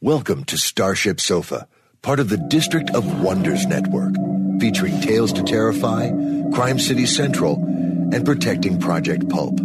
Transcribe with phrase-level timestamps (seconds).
[0.00, 1.66] Welcome to Starship Sofa,
[2.02, 4.14] part of the District of Wonders Network,
[4.60, 6.12] featuring Tales to Terrify,
[6.52, 7.56] Crime City Central,
[8.12, 9.58] and Protecting Project Pulp.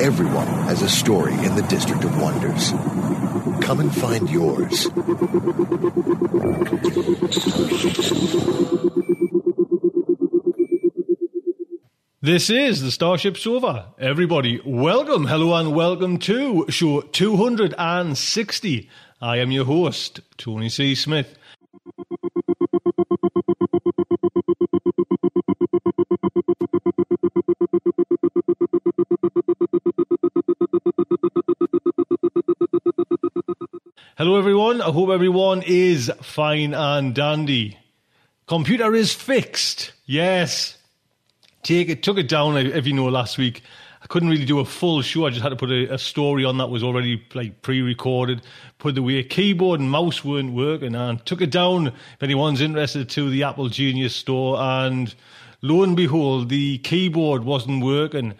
[0.00, 2.70] Everyone has a story in the District of Wonders.
[3.66, 4.86] Come and find yours.
[12.28, 13.94] This is the Starship Sofa.
[13.98, 18.90] Everybody, welcome, hello, and welcome to show 260.
[19.22, 20.94] I am your host, Tony C.
[20.94, 21.38] Smith.
[34.18, 34.82] Hello, everyone.
[34.82, 37.78] I hope everyone is fine and dandy.
[38.46, 39.92] Computer is fixed.
[40.04, 40.77] Yes,
[41.68, 43.62] take it took it down if you know last week.
[44.00, 45.26] I couldn't really do a full show.
[45.26, 48.42] I just had to put a, a story on that was already like pre-recorded
[48.78, 51.88] put the way keyboard and mouse weren't working and took it down.
[51.88, 55.14] If anyone's interested to the apple genius store and
[55.60, 58.34] lo and behold the keyboard wasn't working.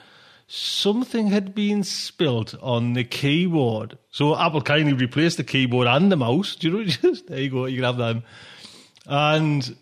[0.46, 3.98] Something had been spilt on the keyboard.
[4.10, 6.56] So apple kindly replaced the keyboard and the mouse.
[6.56, 8.22] Do you know just there you go you can have them.
[9.06, 9.76] And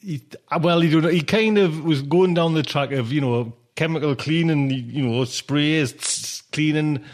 [0.00, 0.22] he,
[0.60, 4.70] well, he, he kind of was going down the track of, you know, chemical cleaning,
[4.70, 7.04] you know, sprays, tss, cleaning.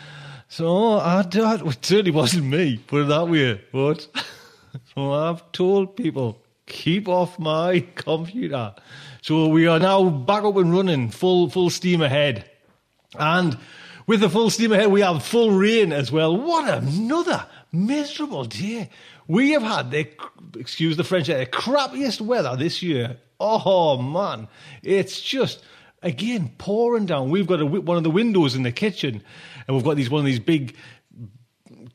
[0.48, 3.60] So I, that it certainly wasn't me, put it that way.
[3.72, 4.06] But
[4.94, 8.74] so I've told people, keep off my computer.
[9.22, 12.50] So we are now back up and running, full full steam ahead.
[13.18, 13.58] And
[14.06, 16.36] with the full steam ahead, we have full rain as well.
[16.36, 18.90] What another miserable day.
[19.26, 20.08] We have had the,
[20.58, 23.18] excuse the French, the crappiest weather this year.
[23.40, 24.48] Oh man,
[24.82, 25.62] it's just
[26.02, 27.30] again pouring down.
[27.30, 29.22] We've got a, one of the windows in the kitchen,
[29.66, 30.76] and we've got these one of these big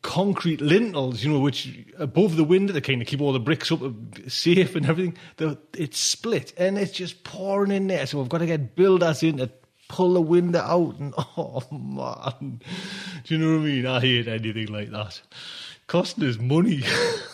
[0.01, 3.71] concrete lintels, you know, which above the window they kind of keep all the bricks
[3.71, 3.91] up uh,
[4.27, 5.17] safe and everything.
[5.73, 8.05] It's split and it's just pouring in there.
[8.05, 9.49] So we've got to get builders in to
[9.87, 10.99] pull the window out.
[10.99, 12.61] And oh man,
[13.23, 13.85] do you know what I mean?
[13.85, 15.21] I hate anything like that.
[15.89, 16.83] Costing us money.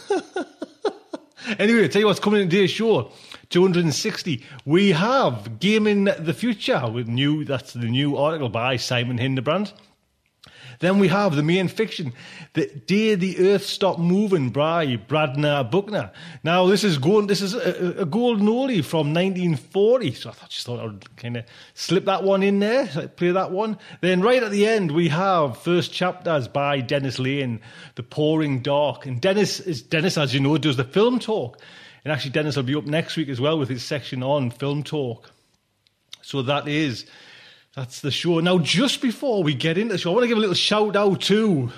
[1.59, 3.11] anyway, I'll tell you what's coming in today's show.
[3.49, 4.45] 260.
[4.63, 9.73] We have Gaming the Future with new, that's the new article by Simon Hildebrand.
[10.80, 12.13] Then we have the main fiction,
[12.53, 16.12] The Day the Earth Stopped Moving by Bradner Buckner.
[16.44, 20.13] Now, this is going, this is a, a golden oldie from 1940.
[20.13, 23.52] So I just thought I would kind of slip that one in there, play that
[23.52, 23.78] one.
[24.02, 27.62] Then right at the end, we have first chapters by Dennis Lane,
[27.96, 29.06] The Pouring Dark.
[29.06, 31.59] And Dennis is, Dennis, as you know, does the film talk.
[32.03, 34.84] And actually, Dennis will be up next week as well with his section on film
[34.84, 35.31] talk.
[36.22, 37.06] So that is
[37.75, 38.39] that's the show.
[38.39, 40.95] Now, just before we get into the show, I want to give a little shout
[40.95, 41.72] out to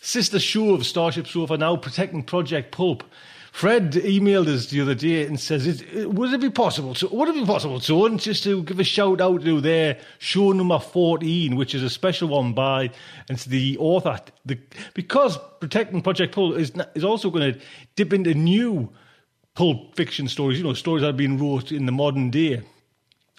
[0.00, 3.04] sister show of Starship Sofa now, Protecting Project Pulp.
[3.52, 6.94] Fred emailed us the other day and says, "Would it be possible?
[6.94, 10.52] To, would it be possible, to just to give a shout out to their show
[10.52, 12.92] number fourteen, which is a special one by and
[13.36, 14.58] it's the author, the,
[14.94, 17.60] because Protecting Project Pulp is is also going to
[17.94, 18.90] dip into new
[19.54, 20.56] pulp fiction stories.
[20.56, 22.62] You know, stories that have been wrote in the modern day,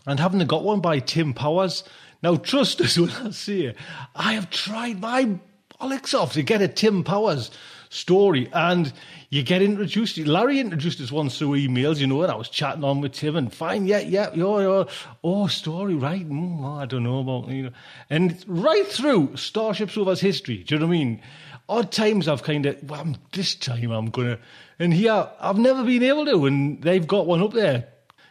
[0.06, 1.84] and haven't got one by Tim Powers."
[2.22, 3.76] Now, trust us when I say
[4.16, 5.40] I have tried my
[5.80, 7.52] bollocks off to get a Tim Powers
[7.94, 8.50] story.
[8.52, 8.92] And
[9.30, 10.18] you get introduced.
[10.18, 13.36] Larry introduced us once through emails, you know, and I was chatting on with Tim
[13.36, 14.84] and fine, yeah, yeah, yeah, yeah.
[15.24, 16.28] Oh, story, right?
[16.28, 17.72] Mm, oh, I don't know about, you know.
[18.10, 21.22] And right through Starship Sofa's history, do you know what I mean?
[21.70, 24.40] Odd times I've kind of, well, this time I'm to,
[24.80, 27.88] and here I've never been able to, and they've got one up there.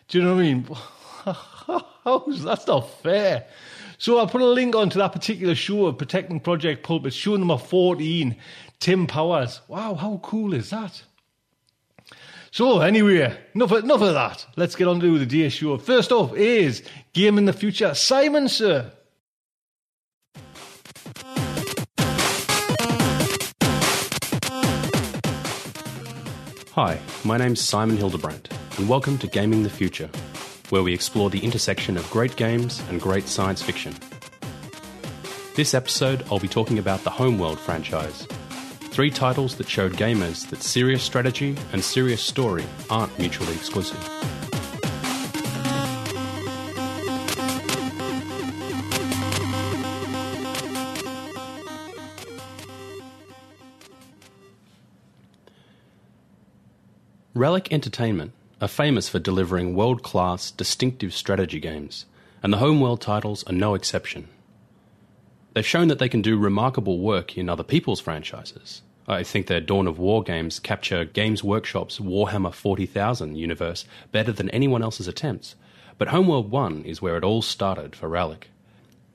[0.08, 0.68] Do you know what I mean?
[2.04, 3.46] That's not fair.
[3.98, 7.56] So I put a link onto that particular show of Protecting Project Pulpit, show number
[7.56, 8.34] 14,
[8.80, 9.60] Tim Powers.
[9.68, 11.02] Wow, how cool is that?
[12.50, 14.46] So anyway, enough, enough of that.
[14.56, 15.78] Let's get on to the day show.
[15.78, 16.82] First off is
[17.12, 17.94] Gaming the Future.
[17.94, 18.90] Simon, sir.
[26.72, 28.48] Hi, my name's Simon Hildebrandt,
[28.78, 30.10] and welcome to Gaming the Future
[30.72, 33.94] where we explore the intersection of great games and great science fiction.
[35.54, 38.26] This episode, I'll be talking about the Homeworld franchise.
[38.88, 44.02] Three titles that showed gamers that serious strategy and serious story aren't mutually exclusive.
[57.34, 58.32] Relic Entertainment
[58.62, 62.06] are famous for delivering world class, distinctive strategy games,
[62.44, 64.28] and the Homeworld titles are no exception.
[65.52, 68.82] They've shown that they can do remarkable work in other people's franchises.
[69.08, 74.48] I think their Dawn of War games capture Games Workshop's Warhammer 40,000 universe better than
[74.50, 75.56] anyone else's attempts,
[75.98, 78.48] but Homeworld 1 is where it all started for Relic.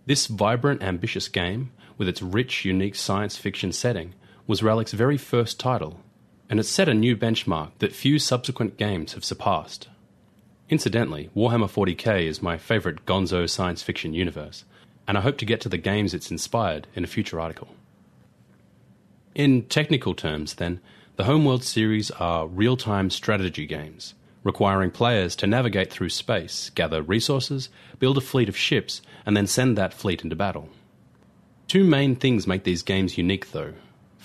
[0.05, 4.13] This vibrant, ambitious game, with its rich, unique science fiction setting,
[4.45, 6.01] was Relic's very first title
[6.49, 9.89] and it set a new benchmark that few subsequent games have surpassed.
[10.69, 14.65] Incidentally, Warhammer 40k is my favourite gonzo science fiction universe,
[15.07, 17.69] and I hope to get to the games it's inspired in a future article.
[19.33, 20.81] In technical terms, then,
[21.15, 24.13] the Homeworld series are real time strategy games,
[24.43, 29.47] requiring players to navigate through space, gather resources, build a fleet of ships, and then
[29.47, 30.69] send that fleet into battle.
[31.67, 33.73] Two main things make these games unique, though,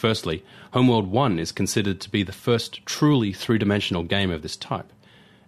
[0.02, 4.56] Firstly, Homeworld 1 is considered to be the first truly three dimensional game of this
[4.56, 4.92] type.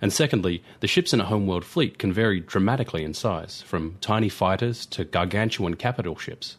[0.01, 4.29] And secondly, the ships in a Homeworld fleet can vary dramatically in size, from tiny
[4.29, 6.57] fighters to gargantuan capital ships.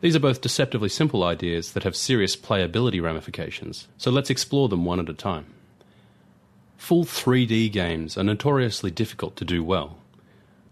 [0.00, 4.84] These are both deceptively simple ideas that have serious playability ramifications, so let's explore them
[4.84, 5.46] one at a time.
[6.76, 9.98] Full 3D games are notoriously difficult to do well.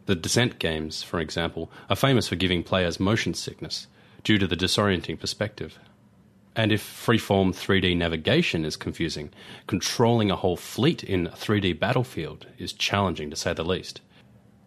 [0.06, 3.88] The Descent games, for example, are famous for giving players motion sickness
[4.22, 5.80] due to the disorienting perspective.
[6.58, 9.30] And if freeform 3D navigation is confusing,
[9.68, 14.00] controlling a whole fleet in a 3D battlefield is challenging to say the least.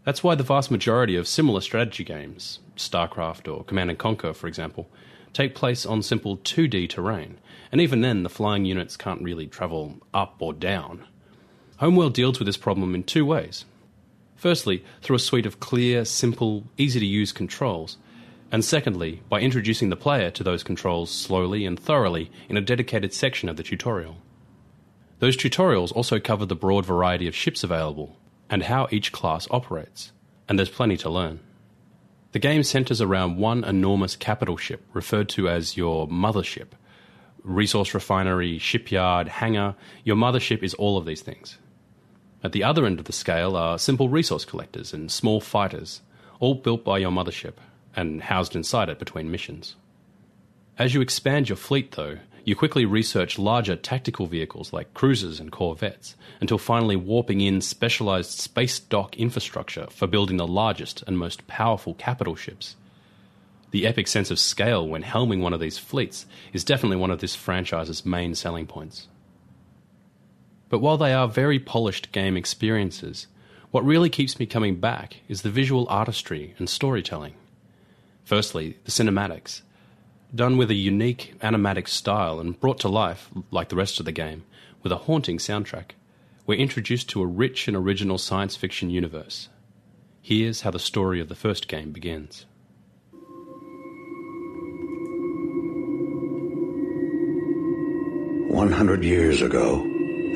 [0.06, 4.48] That's why the vast majority of similar strategy games, StarCraft or Command and Conquer, for
[4.48, 4.90] example,
[5.34, 7.38] take place on simple 2D terrain,
[7.74, 11.06] and even then the flying units can't really travel up or down.
[11.80, 13.66] Homeworld deals with this problem in two ways.
[14.38, 17.98] Firstly, through a suite of clear, simple, easy to use controls
[18.52, 23.14] and secondly, by introducing the player to those controls slowly and thoroughly in a dedicated
[23.14, 24.18] section of the tutorial.
[25.20, 28.18] Those tutorials also cover the broad variety of ships available
[28.50, 30.12] and how each class operates,
[30.50, 31.40] and there's plenty to learn.
[32.34, 36.70] The game centres around one enormous capital ship referred to as your mothership.
[37.44, 41.58] Resource refinery, shipyard, hangar, your mothership is all of these things.
[42.44, 46.02] At the other end of the scale are simple resource collectors and small fighters,
[46.40, 47.54] all built by your mothership
[47.96, 49.76] and housed inside it between missions.
[50.78, 55.52] As you expand your fleet, though, you quickly research larger tactical vehicles like cruisers and
[55.52, 61.46] corvettes, until finally warping in specialized space dock infrastructure for building the largest and most
[61.48, 62.76] powerful capital ships.
[63.72, 67.20] The epic sense of scale when helming one of these fleets is definitely one of
[67.20, 69.08] this franchise's main selling points.
[70.70, 73.28] But while they are very polished game experiences,
[73.72, 77.36] what really keeps me coming back is the visual artistry and storytelling.
[78.32, 79.62] Firstly, the cinematics.
[80.34, 84.14] Done with a unique animatic style and brought to life, like the rest of the
[84.14, 84.46] game,
[84.82, 85.96] with a haunting soundtrack,
[86.48, 89.50] we're introduced to a rich and original science fiction universe.
[90.22, 92.46] Here's how the story of the first game begins.
[98.48, 99.86] One hundred years ago,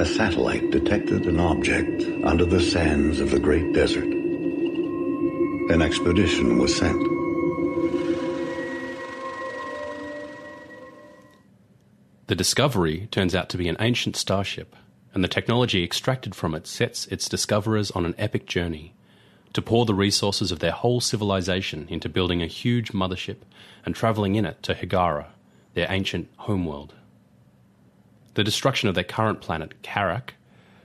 [0.01, 4.03] a satellite detected an object under the sands of the Great Desert.
[5.71, 7.14] An expedition was sent.
[12.35, 14.75] The Discovery turns out to be an ancient starship,
[15.13, 18.93] and the technology extracted from it sets its discoverers on an epic journey
[19.53, 23.37] to pour the resources of their whole civilization into building a huge mothership
[23.85, 25.27] and travelling in it to Hiigara,
[25.75, 26.93] their ancient homeworld.
[28.33, 30.31] the destruction of their current planet, Kharak,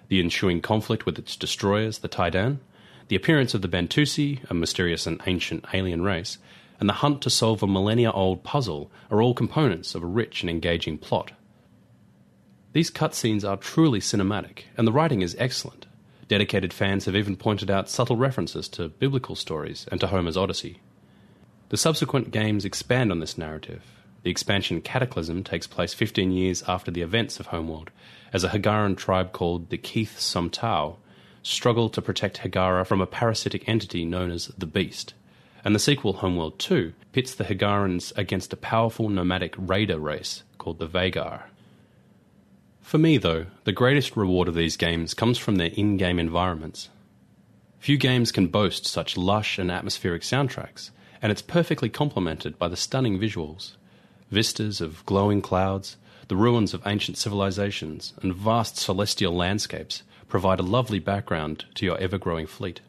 [0.07, 2.61] the ensuing conflict with its destroyers, the Taiidan,
[3.09, 6.39] the appearance of the Bentusi, a mysterious and ancient alien race,
[6.79, 10.43] and the hunt to solve a millennia old puzzle are all components of a rich
[10.43, 11.33] and engaging plot.
[12.73, 15.87] These cutscenes are truly cinematic, and the writing is excellent.
[16.29, 20.81] Dedicated fans have even pointed out subtle references to biblical stories and to Homer's Odyssey.
[21.71, 23.83] The subsequent games expand on this narrative.
[24.23, 27.91] The expansion Cataclysm takes place 15 years after the events of Homeworld,
[28.33, 30.97] as a Hiigaran tribe called the Kiith Somtaaw
[31.43, 35.15] struggle to protect Hiigara from a parasitic entity known as the Beast.
[35.65, 40.79] And the sequel, Homeworld 2, pits the Hiigarans against a powerful nomadic raider race called
[40.79, 41.43] the Vaygr.
[42.91, 46.89] For me, though, the greatest reward of these games comes from their in game environments.
[47.79, 50.91] Few games can boast such lush and atmospheric soundtracks,
[51.23, 53.77] and it's perfectly complemented by the stunning visuals
[54.29, 60.65] vistas of glowing clouds, the ruins of ancient civilizations, and vast celestial landscapes provide a
[60.65, 62.81] lovely background to your ever growing fleet.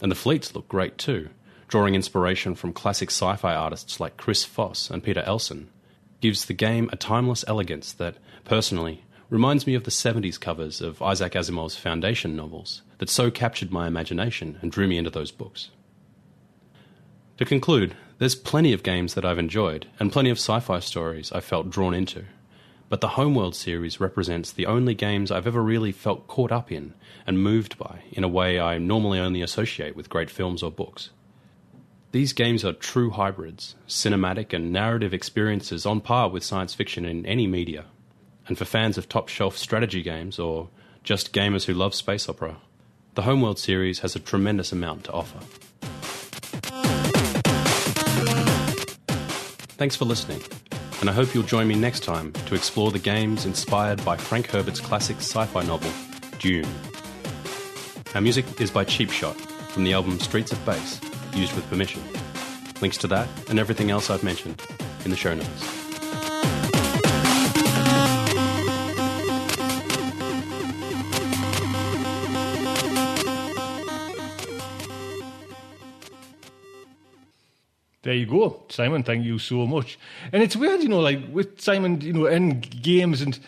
[0.00, 1.28] And the fleets look great too,
[1.68, 5.70] drawing inspiration from classic sci fi artists like Chris Foss and Peter Elson,
[6.20, 11.02] gives the game a timeless elegance that, personally, reminds me of the 70s covers of
[11.02, 15.70] Isaac Asimov's Foundation novels that so captured my imagination and drew me into those books.
[17.36, 21.30] To conclude, there's plenty of games that I've enjoyed, and plenty of sci fi stories
[21.30, 22.24] I felt drawn into.
[22.88, 26.94] But the Homeworld series represents the only games I've ever really felt caught up in
[27.26, 31.10] and moved by in a way I normally only associate with great films or books.
[32.18, 37.24] These games are true hybrids, cinematic and narrative experiences on par with science fiction in
[37.24, 37.84] any media.
[38.48, 40.68] And for fans of top shelf strategy games or
[41.04, 42.56] just gamers who love space opera,
[43.14, 45.38] the Homeworld series has a tremendous amount to offer.
[49.76, 50.42] Thanks for listening,
[51.00, 54.48] and I hope you'll join me next time to explore the games inspired by Frank
[54.48, 55.92] Herbert's classic sci fi novel,
[56.40, 56.66] Dune.
[58.16, 59.36] Our music is by Cheap Shot
[59.70, 60.98] from the album Streets of Bass,
[61.34, 62.02] used with permission.
[62.80, 64.62] Links to that and everything else I've mentioned
[65.04, 65.78] in the show notes.
[78.08, 79.02] There you go, Simon.
[79.02, 79.98] Thank you so much.
[80.32, 83.38] And it's weird, you know, like with Simon, you know, in games, and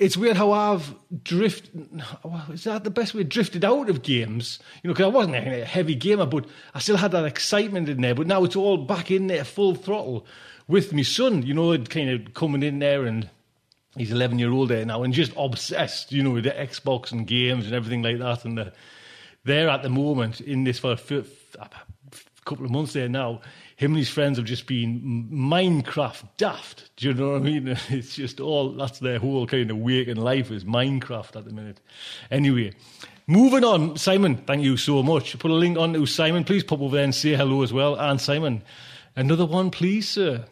[0.00, 2.02] it's weird how I've drifted.
[2.50, 3.22] Is that the best way?
[3.22, 6.96] Drifted out of games, you know, because I wasn't a heavy gamer, but I still
[6.96, 8.14] had that excitement in there.
[8.14, 10.26] But now it's all back in there, full throttle,
[10.66, 11.42] with my son.
[11.42, 13.28] You know, kind of coming in there and.
[13.96, 17.26] He's 11 year old there now and just obsessed, you know, with the Xbox and
[17.26, 18.44] games and everything like that.
[18.44, 18.72] And the,
[19.44, 20.96] there at the moment in this for
[22.50, 23.40] couple of months there now,
[23.76, 26.90] him and his friends have just been Minecraft daft.
[26.96, 27.78] Do you know what I mean?
[27.88, 31.80] It's just all that's their whole kind of waking life is Minecraft at the minute.
[32.30, 32.72] Anyway,
[33.28, 35.38] moving on, Simon, thank you so much.
[35.38, 36.42] Put a link on to Simon.
[36.42, 37.94] Please pop over there and say hello as well.
[37.94, 38.62] And Simon,
[39.14, 40.44] another one, please, sir.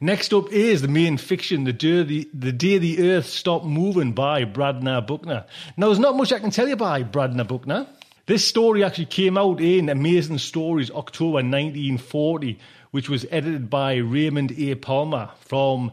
[0.00, 4.12] Next up is the main fiction, The Day the, the, day the Earth Stopped Moving
[4.12, 5.44] by Bradner Buckner.
[5.76, 7.88] Now, there's not much I can tell you by Bradner Buckner.
[8.28, 12.58] This story actually came out in Amazing Stories October 1940,
[12.90, 14.74] which was edited by Raymond A.
[14.74, 15.92] Palmer from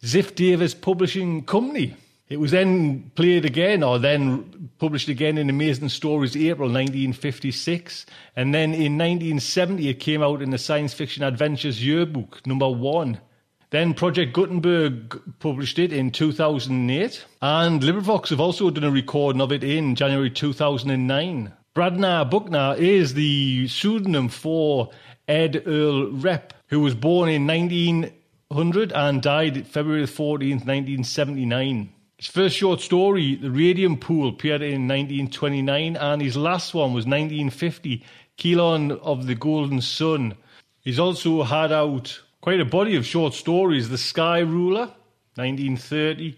[0.00, 1.96] Ziff Davis Publishing Company.
[2.28, 8.06] It was then played again, or then published again in Amazing Stories April 1956.
[8.36, 13.18] And then in 1970, it came out in the Science Fiction Adventures Yearbook, number one.
[13.70, 17.24] Then Project Gutenberg published it in 2008.
[17.40, 21.54] And LibriVox have also done a recording of it in January 2009.
[21.74, 24.90] Bradner Buckner is the pseudonym for
[25.26, 31.90] Ed Earl Repp, who was born in 1900 and died February 14th, 1979.
[32.18, 37.06] His first short story, The Radium Pool, appeared in 1929, and his last one was
[37.06, 38.04] 1950,
[38.36, 40.34] Khelon of the Golden Sun.
[40.80, 44.90] He's also had out quite a body of short stories, The Sky Ruler,
[45.36, 46.36] 1930,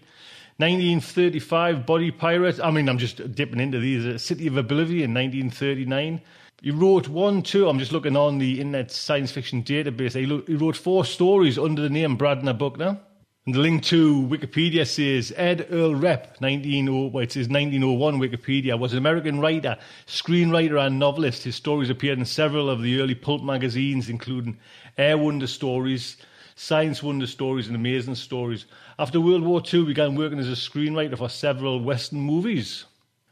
[0.57, 2.61] 1935, Body Pirate.
[2.61, 4.05] I mean, I'm just dipping into these.
[4.05, 6.21] Uh, City of Oblivion, 1939.
[6.61, 7.67] He wrote one, two.
[7.67, 10.13] I'm just looking on the Internet Science Fiction Database.
[10.13, 12.97] He, lo- he wrote four stories under the name Bradner Buckner.
[13.45, 18.79] And the link to Wikipedia says Ed Earl Repp, 19, well, it says 1901 Wikipedia,
[18.79, 21.43] was an American writer, screenwriter, and novelist.
[21.43, 24.57] His stories appeared in several of the early pulp magazines, including
[24.97, 26.15] Air Wonder Stories,
[26.55, 28.65] Science Wonder Stories, and Amazing Stories.
[28.97, 32.85] After World War II, began working as a screenwriter for several Western movies.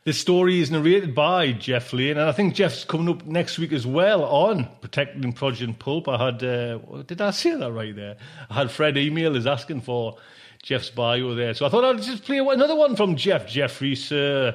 [0.04, 3.72] This story is narrated by Jeff Lane, and I think Jeff's coming up next week
[3.72, 6.10] as well on Protecting Project Pulp.
[6.10, 8.18] I had, uh, did I say that right there?
[8.50, 10.18] I had Fred email is asking for
[10.62, 11.54] Jeff's bio there.
[11.54, 13.48] So I thought I'd just play another one from Jeff.
[13.48, 14.54] Jeffrey Sir.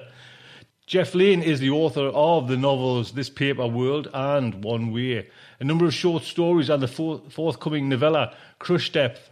[0.85, 5.29] Jeff Lane is the author of the novels This Paper World and One Way,
[5.61, 9.31] a number of short stories, and the forthcoming novella Crush Depth.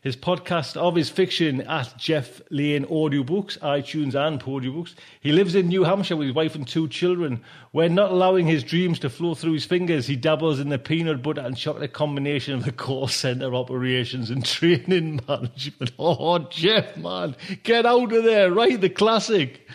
[0.00, 4.94] His podcast of his fiction at Jeff Lane Audiobooks, iTunes, and Podiobooks.
[5.20, 7.42] He lives in New Hampshire with his wife and two children.
[7.72, 11.20] When not allowing his dreams to flow through his fingers, he dabbles in the peanut
[11.20, 15.90] butter and chocolate combination of the call center operations and training management.
[15.98, 18.52] Oh, Jeff, man, get out of there!
[18.52, 19.66] Write the classic.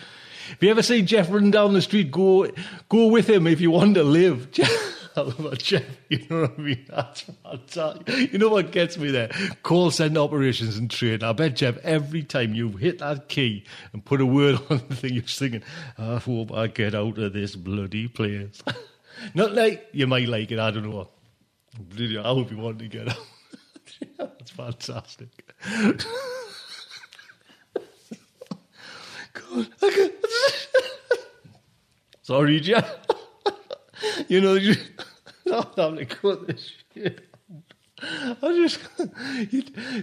[0.52, 2.50] If you ever see Jeff running down the street, go
[2.88, 4.52] go with him if you want to live.
[4.52, 5.03] Jeff,
[6.10, 6.86] you know what I mean?
[6.90, 8.32] That's fantastic.
[8.34, 9.30] You know what gets me there?
[9.62, 11.24] Call center operations and trade.
[11.24, 14.96] I bet Jeff, every time you hit that key and put a word on the
[14.96, 15.64] thing, you're singing,
[15.98, 18.62] I hope I get out of this bloody place.
[19.36, 21.10] Not like you might like it, I don't know.
[22.00, 23.18] I hope you want to get out.
[24.18, 25.54] That's fantastic.
[29.34, 29.68] God,
[32.22, 33.06] Sorry, Jeff.
[34.28, 34.76] You know, you,
[35.54, 37.30] I'm having to cut this shit.
[38.02, 38.80] I just,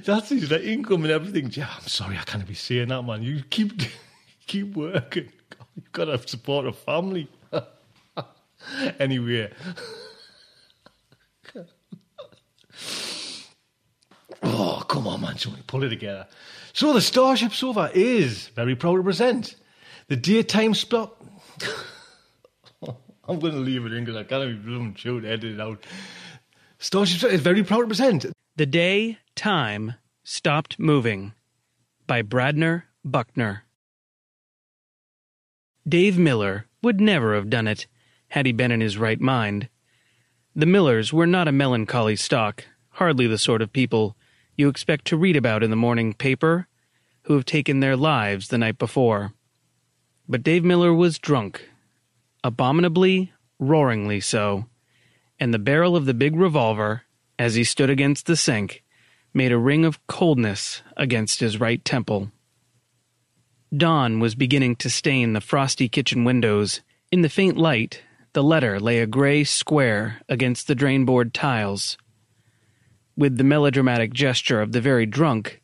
[0.04, 1.50] that's his like, income and everything.
[1.52, 3.23] Yeah, I'm sorry, I can't be saying that, man.
[3.23, 3.73] You keep,
[4.47, 5.30] keep working.
[5.76, 7.28] You've got to support a family.
[8.99, 9.52] anyway.
[14.42, 15.37] oh, come on, man.
[15.37, 16.26] Somebody pull it together.
[16.73, 19.57] So the Starship Sofa is very proud to present
[20.09, 21.16] the daytime spot.
[23.28, 25.84] I'm going to leave it in because I can't be blooming chewed, edit it out.
[26.78, 31.34] Starship is very proud to present The Day Time Stopped Moving
[32.06, 33.64] by Bradner Buckner.
[35.88, 37.86] Dave Miller would never have done it
[38.28, 39.68] had he been in his right mind.
[40.54, 44.16] The Millers were not a melancholy stock, hardly the sort of people
[44.56, 46.66] you expect to read about in the morning paper
[47.22, 49.32] who have taken their lives the night before.
[50.28, 51.68] But Dave Miller was drunk,
[52.42, 54.66] abominably, roaringly so,
[55.38, 57.02] and the barrel of the big revolver,
[57.38, 58.82] as he stood against the sink,
[59.32, 62.30] made a ring of coldness against his right temple.
[63.75, 66.80] Dawn was beginning to stain the frosty kitchen windows.
[67.12, 71.97] In the faint light, the letter lay a gray square against the drainboard tiles.
[73.17, 75.62] With the melodramatic gesture of the very drunk,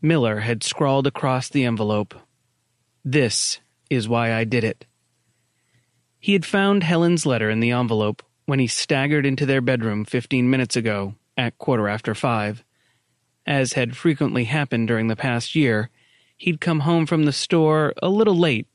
[0.00, 2.14] Miller had scrawled across the envelope,
[3.04, 3.58] This
[3.90, 4.86] is why I did it.
[6.20, 10.50] He had found Helen's letter in the envelope when he staggered into their bedroom fifteen
[10.50, 12.64] minutes ago at quarter after five.
[13.46, 15.90] As had frequently happened during the past year,
[16.36, 18.66] he'd come home from the store a little late.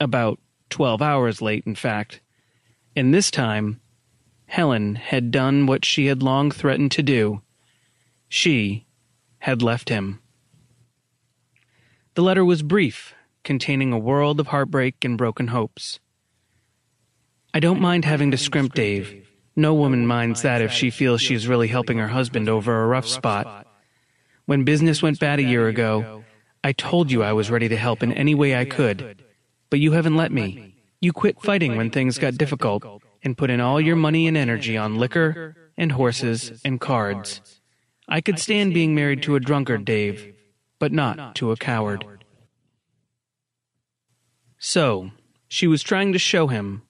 [0.00, 0.40] About
[0.70, 2.20] twelve hours late, in fact.
[2.94, 3.80] And this time,
[4.46, 7.42] Helen had done what she had long threatened to do.
[8.28, 8.86] She
[9.40, 10.20] had left him.
[12.14, 13.14] The letter was brief,
[13.44, 16.00] containing a world of heartbreak and broken hopes.
[17.56, 19.26] I don't mind having to scrimp Dave.
[19.56, 22.86] No woman minds that if she feels she is really helping her husband over a
[22.86, 23.66] rough spot.
[24.44, 26.22] When business went bad a year ago,
[26.62, 29.24] I told you I was ready to help in any way I could,
[29.70, 30.76] but you haven't let me.
[31.00, 32.84] You quit fighting when things got difficult
[33.22, 37.40] and put in all your money and energy on liquor and horses and cards.
[38.06, 40.34] I could stand being married to a drunkard, Dave,
[40.78, 42.04] but not to a coward.
[44.58, 45.12] So,
[45.48, 46.82] she was trying to show him,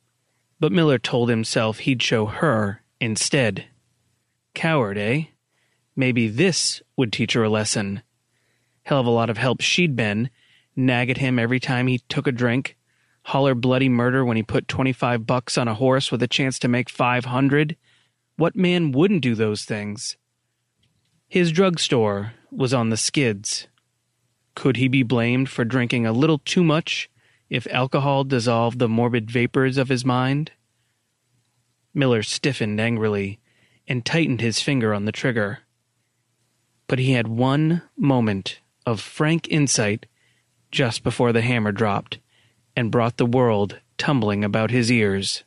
[0.58, 3.66] but Miller told himself he'd show her instead.
[4.54, 5.24] Coward, eh?
[5.94, 8.02] Maybe this would teach her a lesson.
[8.84, 10.30] Hell of a lot of help she'd been,
[10.74, 12.76] nag at him every time he took a drink,
[13.24, 16.68] holler bloody murder when he put 25 bucks on a horse with a chance to
[16.68, 17.76] make 500.
[18.36, 20.16] What man wouldn't do those things?
[21.28, 23.66] His drugstore was on the skids.
[24.54, 27.10] Could he be blamed for drinking a little too much
[27.48, 30.52] if alcohol dissolved the morbid vapors of his mind?
[31.94, 33.38] Miller stiffened angrily
[33.88, 35.60] and tightened his finger on the trigger.
[36.88, 40.06] But he had one moment of frank insight
[40.70, 42.18] just before the hammer dropped
[42.76, 45.44] and brought the world tumbling about his ears.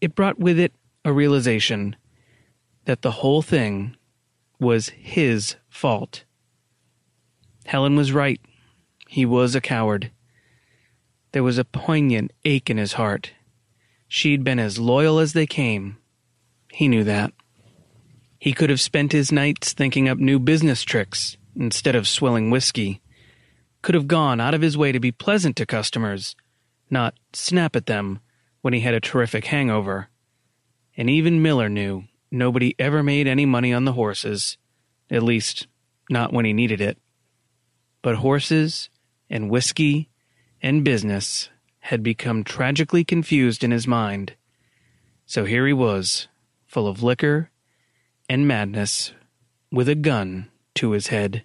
[0.00, 1.96] It brought with it a realization
[2.84, 3.96] that the whole thing
[4.60, 6.24] was his fault.
[7.66, 8.40] Helen was right.
[9.08, 10.10] He was a coward.
[11.32, 13.32] There was a poignant ache in his heart.
[14.08, 15.98] She'd been as loyal as they came.
[16.72, 17.32] He knew that.
[18.38, 23.02] He could have spent his nights thinking up new business tricks instead of swilling whiskey.
[23.82, 26.34] Could have gone out of his way to be pleasant to customers,
[26.88, 28.20] not snap at them
[28.62, 30.08] when he had a terrific hangover.
[30.96, 34.56] And even Miller knew nobody ever made any money on the horses,
[35.10, 35.66] at least,
[36.08, 36.98] not when he needed it.
[38.02, 38.88] but horses
[39.28, 40.08] and whiskey
[40.62, 41.48] and business
[41.80, 44.34] had become tragically confused in his mind.
[45.26, 46.28] So here he was,
[46.66, 47.50] full of liquor
[48.28, 49.12] and madness,
[49.70, 51.44] with a gun to his head.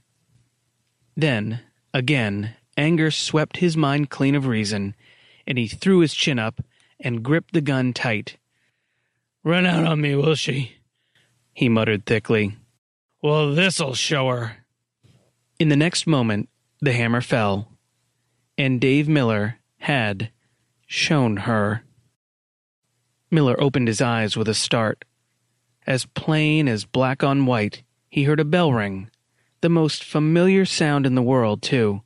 [1.15, 1.62] Then,
[1.93, 4.95] again, anger swept his mind clean of reason,
[5.45, 6.62] and he threw his chin up
[6.99, 8.38] and gripped the gun tight.
[9.43, 10.78] Run out on me, will she?
[11.54, 12.58] He muttered thickly.
[13.21, 14.58] Well, this'll show her.
[15.60, 16.49] In the next moment,
[16.82, 17.67] the hammer fell,
[18.57, 20.31] and Dave Miller had
[20.87, 21.83] shown her.
[23.31, 25.05] Miller opened his eyes with a start.
[25.87, 29.09] As plain as black on white, he heard a bell ring.
[29.61, 32.01] The most familiar sound in the world, too.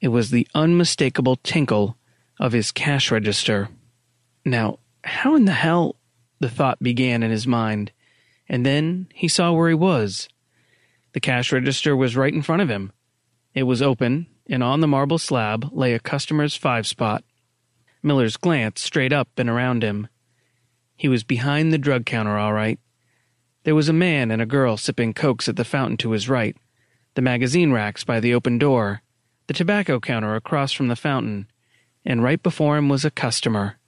[0.00, 1.96] It was the unmistakable tinkle
[2.38, 3.68] of his cash register.
[4.44, 5.96] Now, how in the hell?
[6.38, 7.92] The thought began in his mind,
[8.46, 10.28] and then he saw where he was.
[11.14, 12.92] The cash register was right in front of him.
[13.54, 17.24] It was open, and on the marble slab lay a customer's five spot.
[18.02, 20.08] Miller's glance straight up and around him.
[20.96, 22.78] He was behind the drug counter, all right.
[23.64, 26.56] There was a man and a girl sipping cokes at the fountain to his right,
[27.14, 29.02] the magazine racks by the open door,
[29.46, 31.48] the tobacco counter across from the fountain,
[32.04, 33.78] and right before him was a customer.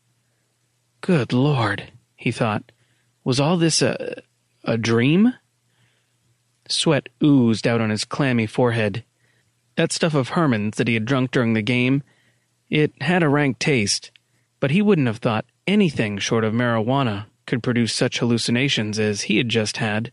[1.00, 2.72] Good Lord, he thought.
[3.22, 4.22] Was all this a.
[4.64, 5.34] a dream?
[6.68, 9.04] Sweat oozed out on his clammy forehead.
[9.78, 12.02] That stuff of Herman's that he had drunk during the game,
[12.68, 14.10] it had a rank taste,
[14.58, 19.36] but he wouldn't have thought anything short of marijuana could produce such hallucinations as he
[19.36, 20.10] had just had.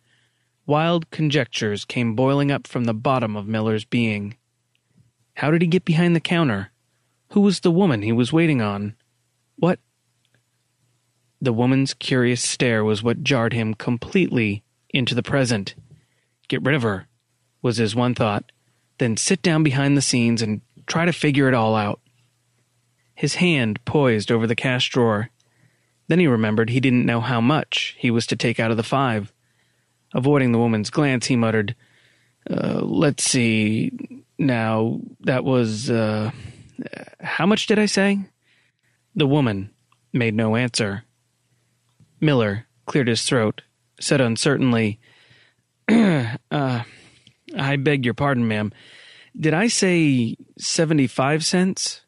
[0.67, 4.37] Wild conjectures came boiling up from the bottom of Miller's being.
[5.37, 6.71] How did he get behind the counter?
[7.29, 8.93] Who was the woman he was waiting on?
[9.55, 9.79] What?
[11.41, 15.73] The woman's curious stare was what jarred him completely into the present.
[16.49, 17.07] Get rid of her,
[17.63, 18.51] was his one thought,
[18.97, 21.99] then sit down behind the scenes and try to figure it all out.
[23.13, 25.29] His hand poised over the cash drawer.
[26.07, 28.83] Then he remembered he didn't know how much he was to take out of the
[28.83, 29.33] five.
[30.13, 31.75] Avoiding the woman's glance, he muttered,
[32.49, 33.91] uh, Let's see.
[34.37, 36.31] Now, that was, uh,
[37.21, 38.19] how much did I say?
[39.15, 39.71] The woman
[40.13, 41.03] made no answer.
[42.19, 43.61] Miller cleared his throat,
[43.99, 44.99] said uncertainly,
[45.89, 46.83] uh,
[47.57, 48.71] I beg your pardon, ma'am.
[49.37, 52.01] Did I say 75 cents?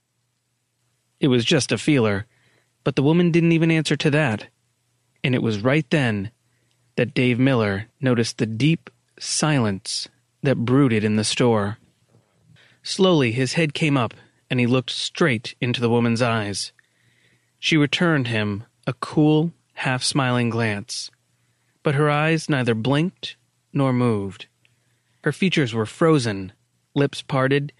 [1.19, 2.25] It was just a feeler,
[2.83, 4.47] but the woman didn't even answer to that.
[5.23, 6.31] And it was right then
[6.95, 10.07] that Dave Miller noticed the deep silence
[10.43, 11.77] that brooded in the store.
[12.83, 14.13] Slowly his head came up
[14.49, 16.71] and he looked straight into the woman's eyes.
[17.60, 21.12] She returned him a cool, half smiling glance,
[21.83, 23.36] but her eyes neither blinked
[23.73, 24.47] nor moved.
[25.27, 26.53] Her features were frozen,
[26.95, 27.73] lips parted,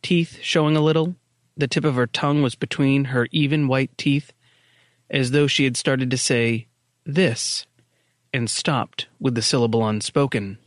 [0.00, 1.16] teeth showing a little.
[1.56, 4.32] The tip of her tongue was between her even white teeth,
[5.10, 6.68] as though she had started to say,
[7.04, 7.66] This,
[8.32, 10.58] and stopped with the syllable unspoken.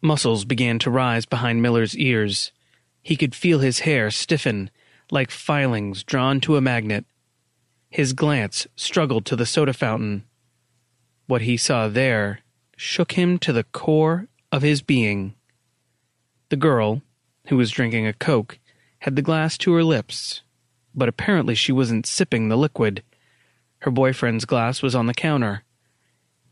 [0.00, 2.52] Muscles began to rise behind Miller's ears.
[3.02, 4.70] He could feel his hair stiffen,
[5.10, 7.04] like filings drawn to a magnet.
[7.90, 10.22] His glance struggled to the soda fountain.
[11.26, 12.42] What he saw there
[12.76, 15.34] shook him to the core of his being.
[16.48, 17.02] The girl,
[17.48, 18.58] who was drinking a Coke,
[19.00, 20.42] had the glass to her lips,
[20.94, 23.02] but apparently she wasn't sipping the liquid.
[23.80, 25.64] Her boyfriend's glass was on the counter.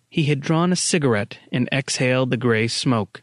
[0.09, 3.23] He had drawn a cigarette and exhaled the gray smoke.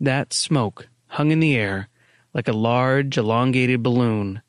[0.00, 1.88] That smoke hung in the air
[2.34, 4.42] like a large, elongated balloon,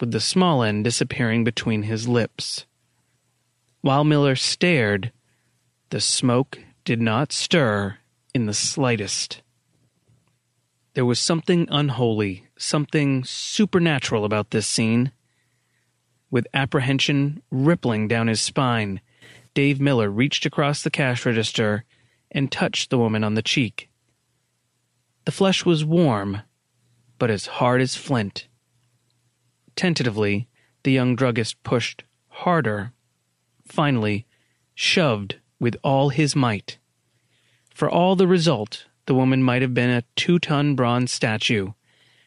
[0.00, 2.66] with the small end disappearing between his lips.
[3.82, 5.12] While Miller stared,
[5.90, 7.98] the smoke did not stir
[8.36, 9.40] in the slightest.
[10.92, 15.10] There was something unholy, something supernatural about this scene.
[16.30, 19.00] With apprehension rippling down his spine,
[19.54, 21.84] Dave Miller reached across the cash register
[22.30, 23.88] and touched the woman on the cheek.
[25.24, 26.42] The flesh was warm,
[27.18, 28.48] but as hard as flint.
[29.76, 30.46] Tentatively,
[30.82, 32.92] the young druggist pushed harder,
[33.66, 34.26] finally,
[34.74, 36.76] shoved with all his might.
[37.76, 41.72] For all the result, the woman might have been a two ton bronze statue.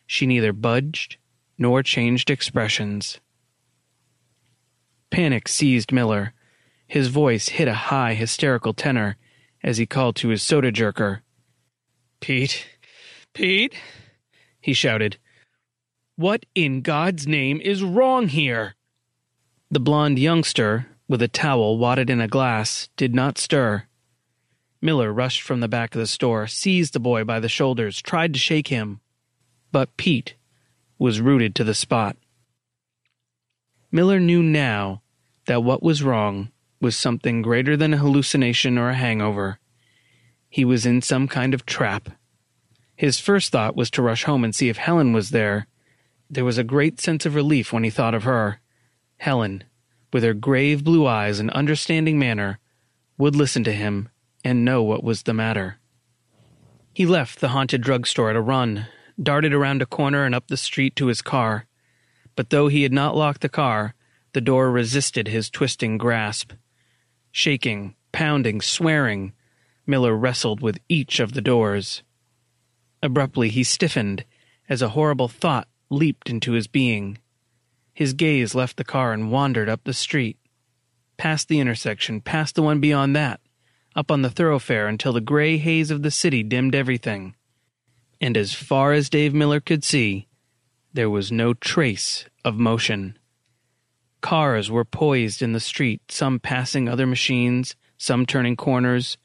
[0.06, 1.18] She neither budged
[1.58, 3.20] nor changed expressions.
[5.10, 6.34] Panic seized Miller.
[6.86, 9.18] His voice hit a high, hysterical tenor
[9.64, 11.22] as he called to his soda jerker.
[12.20, 12.68] Pete,
[13.34, 13.74] Pete,
[14.62, 15.18] he shouted.
[16.16, 18.76] What in God's name is wrong here?
[19.72, 23.89] The blond youngster, with a towel wadded in a glass, did not stir.
[24.82, 28.34] Miller rushed from the back of the store, seized the boy by the shoulders, tried
[28.34, 29.02] to shake him.
[29.72, 30.36] but Pete
[30.98, 32.18] was rooted to the spot.
[33.92, 35.02] Miller knew now
[35.46, 39.60] that what was wrong was something greater than a hallucination or a hangover.
[40.50, 42.10] He was in some kind of trap.
[42.96, 45.68] His first thought was to rush home and see if Helen was there.
[46.30, 48.60] There was a great sense of relief when he thought of her.
[49.18, 49.64] Helen,
[50.12, 52.60] with her grave blue eyes and understanding manner,
[53.18, 54.10] would listen to him
[54.44, 55.80] and know what was the matter.
[56.94, 58.88] He left the haunted drugstore at a run,
[59.22, 61.66] darted around a corner and up the street to his car.
[62.36, 63.96] But though he had not locked the car,
[64.34, 66.54] the door resisted his twisting grasp.
[67.32, 69.34] Shaking, pounding, swearing,
[69.86, 72.04] Miller wrestled with each of the doors.
[73.02, 74.26] Abruptly he stiffened
[74.68, 77.18] as a horrible thought leaped into his being.
[77.94, 80.38] His gaze left the car and wandered up the street,
[81.18, 83.42] past the intersection, past the one beyond that,
[84.00, 87.36] up on the thoroughfare until the gray haze of the city dimmed everything.
[88.22, 90.30] And as far as Dave Miller could see,
[90.94, 93.20] there was no trace of motion.
[94.22, 99.18] Cars were poised in the street, some passing other machines, some turning corners.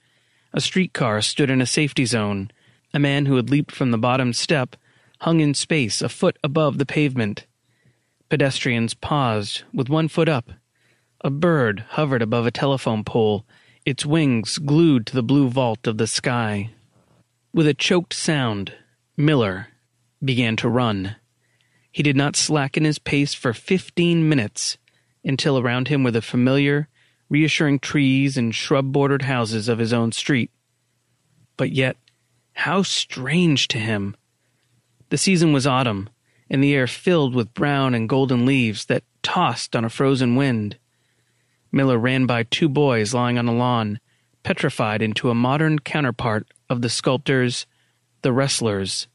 [0.52, 2.50] A streetcar stood in a safety zone.
[2.92, 4.74] A man who had leaped from the bottom step
[5.20, 7.46] hung in space a foot above the pavement.
[8.28, 10.50] Pedestrians paused, with one foot up.
[11.20, 13.46] A bird hovered above a telephone pole,
[13.84, 16.70] its wings glued to the blue vault of the sky.
[17.52, 18.72] With a choked sound,
[19.16, 19.68] Miller
[20.24, 21.16] began to run.
[21.92, 24.78] He did not slacken his pace for fifteen minutes
[25.24, 26.88] until around him were the familiar,
[27.28, 30.50] reassuring trees and shrub bordered houses of his own street.
[31.56, 31.96] But yet,
[32.54, 34.16] how strange to him!
[35.10, 36.08] The season was autumn,
[36.50, 40.78] and the air filled with brown and golden leaves that tossed on a frozen wind.
[41.74, 43.98] Miller ran by two boys lying on a lawn,
[44.44, 47.66] petrified into a modern counterpart of the sculptor's
[48.22, 49.08] The Wrestlers.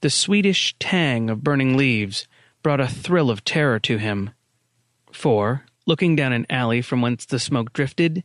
[0.00, 2.26] The sweetish tang of burning leaves
[2.64, 4.30] brought a thrill of terror to him.
[5.12, 8.24] For, looking down an alley from whence the smoke drifted,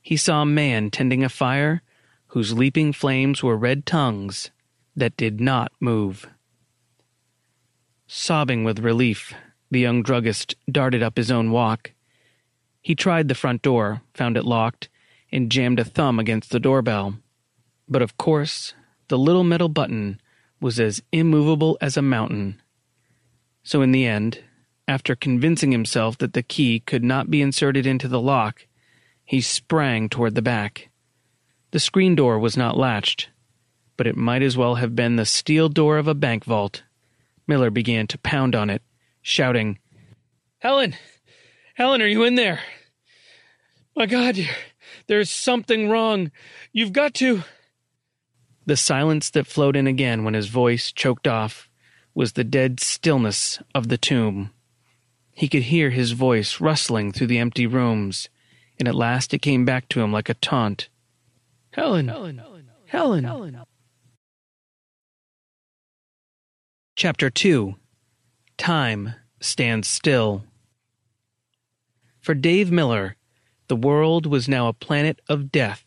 [0.00, 1.82] he saw a man tending a fire
[2.28, 4.50] whose leaping flames were red tongues
[4.96, 6.26] that did not move.
[8.06, 9.34] Sobbing with relief,
[9.70, 11.92] the young druggist darted up his own walk.
[12.86, 14.88] He tried the front door, found it locked,
[15.32, 17.16] and jammed a thumb against the doorbell.
[17.88, 18.74] But of course,
[19.08, 20.20] the little metal button
[20.60, 22.62] was as immovable as a mountain.
[23.64, 24.44] So in the end,
[24.86, 28.68] after convincing himself that the key could not be inserted into the lock,
[29.24, 30.88] he sprang toward the back.
[31.72, 33.30] The screen door was not latched,
[33.96, 36.84] but it might as well have been the steel door of a bank vault.
[37.48, 38.82] Miller began to pound on it,
[39.22, 39.80] shouting,
[40.60, 40.94] Helen!
[41.74, 42.60] Helen, are you in there?
[43.96, 44.38] My God,
[45.06, 46.30] there's something wrong.
[46.70, 47.44] You've got to.
[48.66, 51.70] The silence that flowed in again when his voice choked off
[52.14, 54.50] was the dead stillness of the tomb.
[55.32, 58.28] He could hear his voice rustling through the empty rooms,
[58.78, 60.88] and at last it came back to him like a taunt.
[61.72, 62.42] Helen, Helen,
[62.86, 63.24] Helen.
[63.24, 63.62] Helen.
[66.96, 67.76] Chapter 2
[68.58, 70.44] Time Stands Still.
[72.20, 73.15] For Dave Miller,
[73.68, 75.84] the world was now a planet of death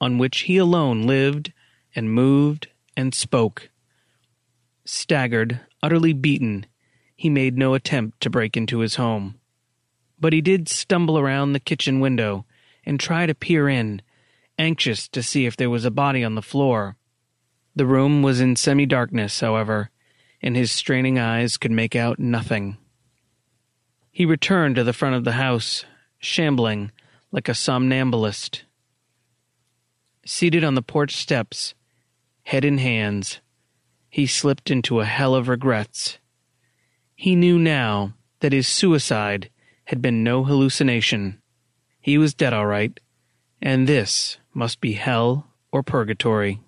[0.00, 1.52] on which he alone lived
[1.94, 3.70] and moved and spoke.
[4.84, 6.66] Staggered, utterly beaten,
[7.14, 9.38] he made no attempt to break into his home.
[10.18, 12.44] But he did stumble around the kitchen window
[12.84, 14.02] and try to peer in,
[14.58, 16.96] anxious to see if there was a body on the floor.
[17.76, 19.90] The room was in semi darkness, however,
[20.42, 22.76] and his straining eyes could make out nothing.
[24.10, 25.84] He returned to the front of the house,
[26.18, 26.90] shambling
[27.32, 28.64] like a somnambulist.
[30.24, 31.74] Seated on the porch steps,
[32.44, 33.40] head in hands,
[34.08, 36.18] he slipped into a hell of regrets.
[37.16, 39.50] He knew now that his suicide
[39.86, 41.40] had been no hallucination.
[42.00, 43.00] He was dead all right,
[43.60, 46.60] and this must be hell or purgatory.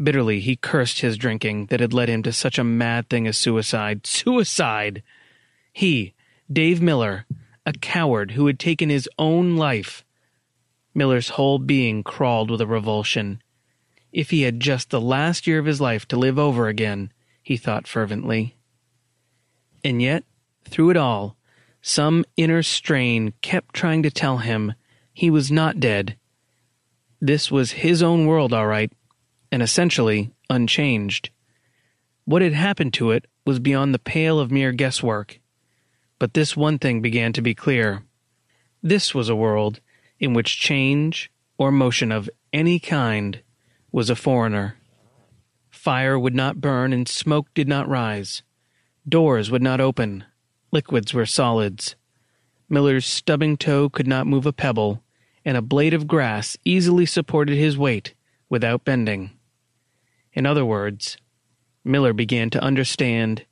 [0.00, 3.36] Bitterly, he cursed his drinking that had led him to such a mad thing as
[3.36, 4.06] suicide.
[4.06, 5.02] Suicide!
[5.72, 6.14] He,
[6.52, 7.26] Dave Miller,
[7.70, 10.04] a coward who had taken his own life.
[10.92, 13.40] Miller's whole being crawled with a revulsion.
[14.12, 17.56] If he had just the last year of his life to live over again, he
[17.56, 18.56] thought fervently.
[19.84, 20.24] And yet,
[20.64, 21.36] through it all,
[21.80, 24.74] some inner strain kept trying to tell him
[25.14, 26.16] he was not dead.
[27.20, 28.92] This was his own world, all right,
[29.52, 31.30] and essentially unchanged.
[32.24, 35.38] What had happened to it was beyond the pale of mere guesswork.
[36.20, 38.04] But this one thing began to be clear.
[38.82, 39.80] This was a world
[40.20, 43.40] in which change or motion of any kind
[43.90, 44.76] was a foreigner.
[45.70, 48.42] Fire would not burn and smoke did not rise.
[49.08, 50.24] Doors would not open.
[50.70, 51.96] Liquids were solids.
[52.68, 55.02] Miller's stubbing toe could not move a pebble,
[55.44, 58.14] and a blade of grass easily supported his weight
[58.50, 59.30] without bending.
[60.34, 61.16] In other words,
[61.82, 63.46] Miller began to understand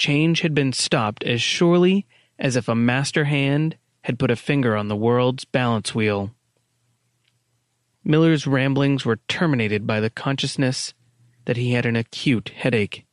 [0.00, 2.06] change had been stopped as surely
[2.38, 6.34] as if a master hand had put a finger on the world's balance wheel.
[8.02, 10.94] Miller's ramblings were terminated by the consciousness
[11.44, 13.04] that he had an acute headache.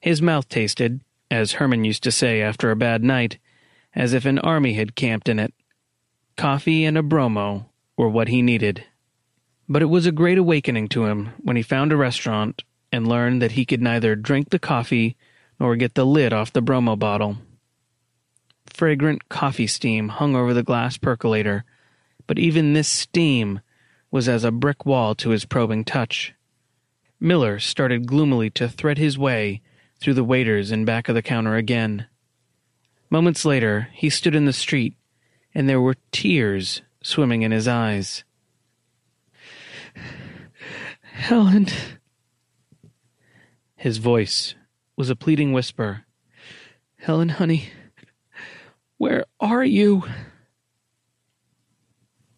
[0.00, 3.38] His mouth tasted, as Herman used to say after a bad night,
[3.94, 5.54] as if an army had camped in it.
[6.36, 8.84] Coffee and a bromo were what he needed.
[9.68, 13.40] But it was a great awakening to him when he found a restaurant and learned
[13.42, 15.16] that he could neither drink the coffee
[15.58, 17.38] nor get the lid off the bromo bottle.
[18.66, 21.64] Fragrant coffee steam hung over the glass percolator,
[22.26, 23.60] but even this steam
[24.10, 26.34] was as a brick wall to his probing touch.
[27.18, 29.62] Miller started gloomily to thread his way
[29.98, 32.06] through the waiters and back of the counter again.
[33.08, 34.94] Moments later, he stood in the street,
[35.54, 38.24] and there were tears swimming in his eyes.
[41.00, 41.68] Helen.
[43.76, 44.54] His voice
[44.96, 46.04] was a pleading whisper.
[46.96, 47.70] Helen, honey,
[48.96, 50.04] where are you?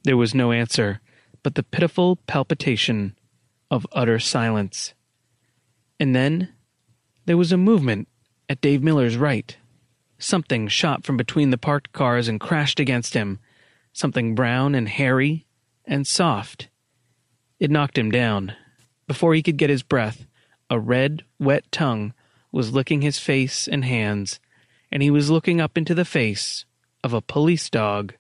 [0.05, 1.01] There was no answer
[1.43, 3.17] but the pitiful palpitation
[3.71, 4.95] of utter silence.
[6.01, 6.53] And then
[7.27, 8.09] there was a movement
[8.49, 9.57] at Dave Miller's right.
[10.19, 13.39] Something shot from between the parked cars and crashed against him,
[13.93, 15.47] something brown and hairy
[15.85, 16.69] and soft.
[17.59, 18.55] It knocked him down.
[19.07, 20.27] Before he could get his breath,
[20.69, 22.13] a red, wet tongue
[22.53, 24.41] was licking his face and hands,
[24.91, 26.65] and he was looking up into the face
[27.05, 28.15] of a police dog.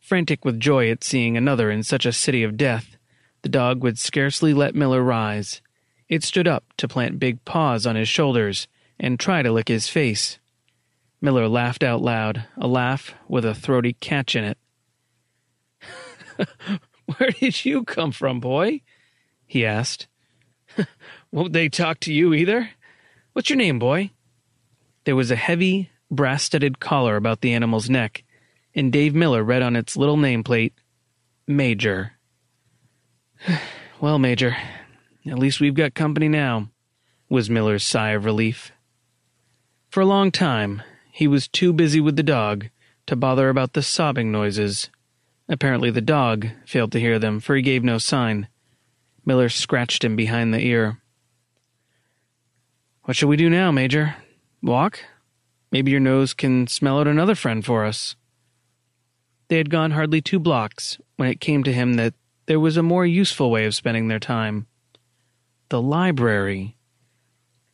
[0.00, 2.96] Frantic with joy at seeing another in such a city of death,
[3.42, 5.60] the dog would scarcely let Miller rise.
[6.08, 8.68] It stood up to plant big paws on his shoulders
[8.98, 10.38] and try to lick his face.
[11.20, 14.58] Miller laughed out loud, a laugh with a throaty catch in it.
[17.16, 18.82] Where did you come from, boy?
[19.46, 20.06] he asked.
[21.32, 22.70] Won't they talk to you either?
[23.36, 24.12] What's your name, boy?
[25.04, 28.24] There was a heavy, brass studded collar about the animal's neck,
[28.74, 30.72] and Dave Miller read on its little nameplate,
[31.46, 32.12] Major.
[34.00, 34.56] well, Major,
[35.26, 36.70] at least we've got company now,
[37.28, 38.72] was Miller's sigh of relief.
[39.90, 42.70] For a long time, he was too busy with the dog
[43.04, 44.88] to bother about the sobbing noises.
[45.46, 48.48] Apparently, the dog failed to hear them, for he gave no sign.
[49.26, 51.02] Miller scratched him behind the ear.
[53.06, 54.16] What shall we do now, Major?
[54.60, 54.98] Walk?
[55.70, 58.16] Maybe your nose can smell out another friend for us.
[59.46, 62.14] They had gone hardly two blocks when it came to him that
[62.46, 64.66] there was a more useful way of spending their time.
[65.68, 66.76] The library.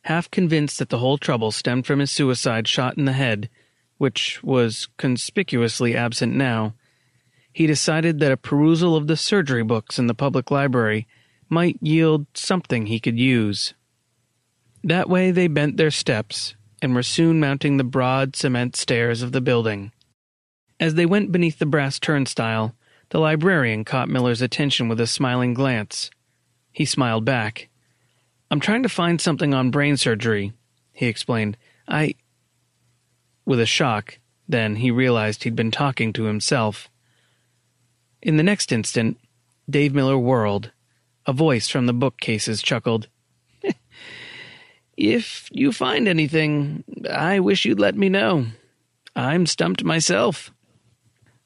[0.03, 3.49] Half convinced that the whole trouble stemmed from his suicide shot in the head,
[3.97, 6.75] which was conspicuously absent now,
[7.51, 11.07] he decided that a perusal of the surgery books in the public library
[11.49, 13.73] might yield something he could use.
[14.83, 19.31] That way they bent their steps and were soon mounting the broad cement stairs of
[19.31, 19.93] the building.
[20.79, 22.75] As they went beneath the brass turnstile,
[23.09, 26.09] the librarian caught Miller's attention with a smiling glance.
[26.71, 27.69] He smiled back.
[28.51, 30.51] I'm trying to find something on brain surgery,
[30.91, 31.55] he explained.
[31.87, 32.15] I.
[33.45, 36.89] With a shock, then he realized he'd been talking to himself.
[38.21, 39.17] In the next instant,
[39.69, 40.71] Dave Miller whirled.
[41.25, 43.07] A voice from the bookcases chuckled.
[44.95, 48.47] If you find anything, I wish you'd let me know.
[49.15, 50.51] I'm stumped myself.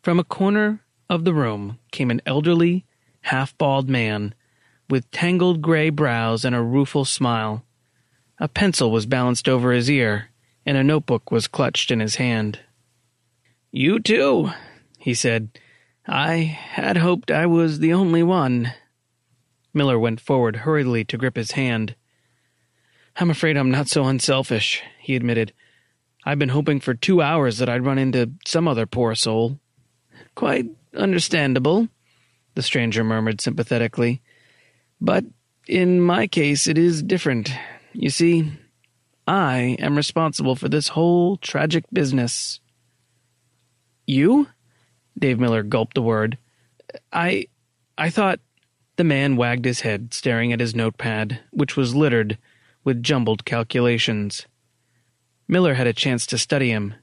[0.01, 2.85] From a corner of the room came an elderly,
[3.21, 4.33] half bald man
[4.89, 7.65] with tangled gray brows and a rueful smile.
[8.39, 10.29] A pencil was balanced over his ear,
[10.65, 12.59] and a notebook was clutched in his hand.
[13.71, 14.51] You too,
[14.99, 15.59] he said.
[16.07, 18.73] I had hoped I was the only one.
[19.73, 21.95] Miller went forward hurriedly to grip his hand.
[23.19, 25.51] I'm afraid I'm not so unselfish, he admitted.
[26.23, 29.59] I've been hoping for two hours that I'd run into some other poor soul.
[30.35, 31.87] Quite understandable,
[32.53, 34.21] the stranger murmured sympathetically.
[35.01, 35.25] But
[35.67, 37.51] in my case, it is different.
[37.91, 38.51] You see,
[39.27, 42.59] I am responsible for this whole tragic business.
[44.05, 44.47] You?
[45.17, 46.37] Dave Miller gulped a word.
[47.11, 47.47] I.
[47.97, 48.39] I thought.
[48.95, 52.39] The man wagged his head, staring at his notepad, which was littered
[52.87, 54.45] with jumbled calculations.
[55.45, 56.95] Miller had a chance to study him.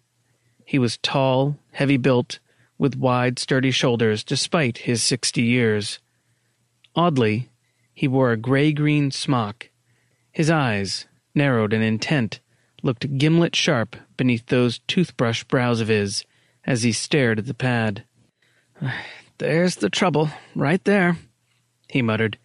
[0.64, 2.39] He was tall, heavy built,
[2.78, 5.99] with wide, sturdy shoulders despite his sixty years.
[6.97, 7.51] Oddly,
[7.93, 9.68] he wore a gray green smock,
[10.32, 11.05] His eyes,
[11.35, 12.41] narrowed and intent,
[12.82, 16.24] looked gimlet sharp beneath those toothbrush brows of his
[16.64, 18.05] as he stared at the pad.
[19.37, 21.18] There's the trouble, right there,
[21.91, 22.39] he muttered.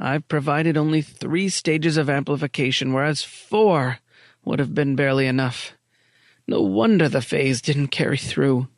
[0.00, 3.98] I've provided only three stages of amplification, whereas four
[4.44, 5.74] would have been barely enough.
[6.48, 8.68] No wonder the phase didn't carry through.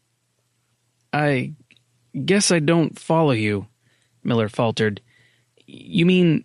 [1.12, 1.54] I
[2.24, 3.68] guess I don't follow you,
[4.24, 5.00] Miller faltered.
[5.64, 6.44] You mean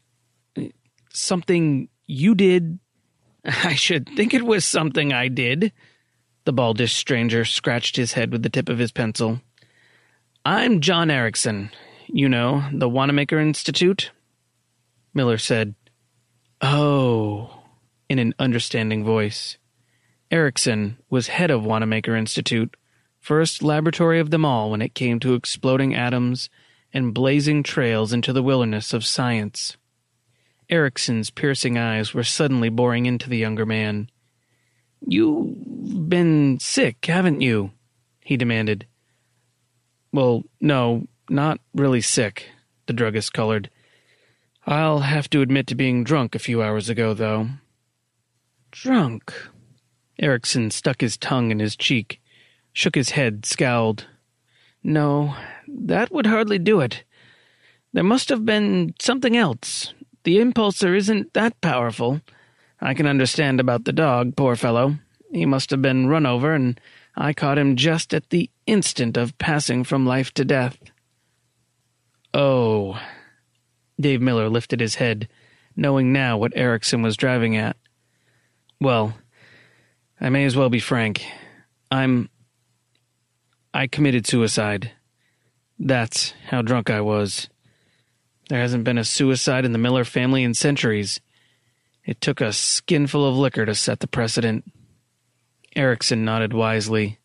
[0.56, 0.66] uh,
[1.12, 2.78] something you did?
[3.46, 5.74] I should think it was something I did.
[6.46, 9.42] The baldish stranger scratched his head with the tip of his pencil.
[10.46, 11.72] I'm John Erickson.
[12.08, 14.12] You know, the Wanamaker Institute?
[15.18, 15.74] Miller said,
[16.62, 17.64] Oh,
[18.08, 19.58] in an understanding voice.
[20.30, 22.78] Erickson was head of Wanamaker Institute,
[23.20, 26.52] first laboratory of them all when it came to exploding atoms
[26.94, 29.76] and blazing trails into the wilderness of science.
[30.70, 34.12] Erickson's piercing eyes were suddenly boring into the younger man.
[35.02, 37.72] You've been sick, haven't you?
[38.24, 38.86] he demanded.
[40.12, 42.52] Well, no, not really sick,
[42.86, 43.72] the druggist colored.
[44.68, 47.48] I'll have to admit to being drunk a few hours ago, though.
[48.72, 49.34] Drunk?
[50.20, 52.20] Erickson stuck his tongue in his cheek,
[52.74, 54.08] shook his head, scowled.
[54.84, 55.36] No,
[55.68, 57.06] that would hardly do it.
[57.94, 59.94] There must have been something else.
[60.26, 62.20] The impulsor isn't that powerful.
[62.82, 64.98] I can understand about the dog, poor fellow.
[65.32, 66.80] He must have been run over, and
[67.16, 70.78] I caught him just at the instant of passing from life to death.
[72.34, 73.00] Oh.
[74.00, 75.28] Dave Miller lifted his head,
[75.76, 77.78] knowing now what Erickson was driving at.
[78.80, 79.18] Well,
[80.20, 81.26] I may as well be frank.
[81.92, 82.30] I'm.
[83.74, 84.92] I committed suicide.
[85.80, 87.50] That's how drunk I was.
[88.50, 91.20] There hasn't been a suicide in the Miller family in centuries.
[92.06, 94.64] It took a skinful of liquor to set the precedent.
[95.76, 97.20] Erickson nodded wisely.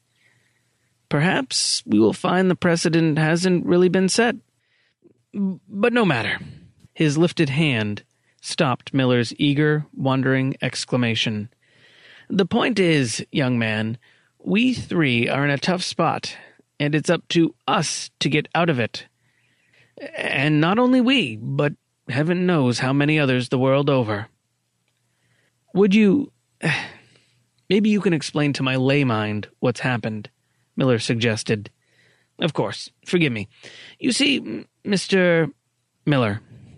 [1.08, 4.34] Perhaps we will find the precedent hasn't really been set.
[5.32, 6.38] But no matter.
[7.02, 8.04] His lifted hand
[8.40, 11.48] stopped Miller's eager, wondering exclamation.
[12.30, 13.98] The point is, young man,
[14.38, 16.36] we three are in a tough spot,
[16.78, 19.08] and it's up to us to get out of it.
[20.16, 21.72] And not only we, but
[22.08, 24.28] heaven knows how many others the world over.
[25.74, 26.30] Would you.
[27.68, 30.30] Maybe you can explain to my lay mind what's happened,
[30.76, 31.68] Miller suggested.
[32.38, 33.48] Of course, forgive me.
[33.98, 35.52] You see, Mr.
[36.06, 36.40] Miller,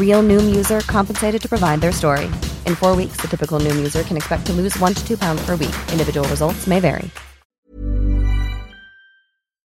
[0.00, 2.24] Real Noom user compensated to provide their story.
[2.64, 5.44] In four weeks, the typical Noom user can expect to lose one to two pounds
[5.44, 5.76] per week.
[5.92, 7.10] Individual results may vary.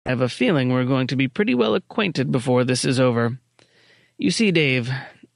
[0.07, 3.41] I have a feeling we're going to be pretty well acquainted before this is over.
[4.19, 4.89] You see, Dave,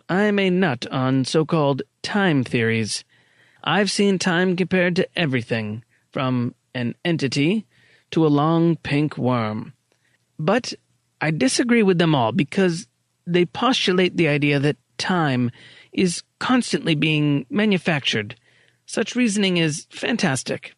[0.08, 3.02] I'm a nut on so called time theories.
[3.64, 7.66] I've seen time compared to everything, from an entity
[8.12, 9.72] to a long pink worm.
[10.38, 10.72] But
[11.20, 12.86] I disagree with them all because
[13.32, 15.50] they postulate the idea that time
[15.92, 18.34] is constantly being manufactured.
[18.86, 20.74] Such reasoning is fantastic.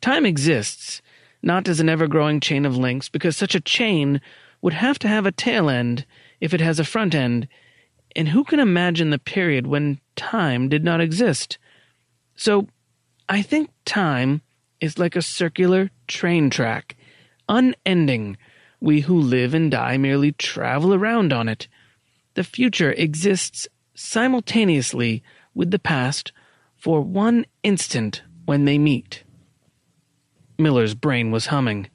[0.00, 1.02] Time exists,
[1.42, 4.20] not as an ever growing chain of links, because such a chain
[4.60, 6.04] would have to have a tail end
[6.40, 7.48] if it has a front end,
[8.16, 11.58] and who can imagine the period when time did not exist?
[12.34, 12.68] So,
[13.28, 14.42] I think time
[14.80, 16.96] is like a circular train track,
[17.48, 18.36] unending.
[18.80, 21.68] We who live and die merely travel around on it.
[22.34, 25.22] The future exists simultaneously
[25.54, 26.32] with the past
[26.76, 29.24] for one instant when they meet.
[30.58, 31.88] Miller's brain was humming.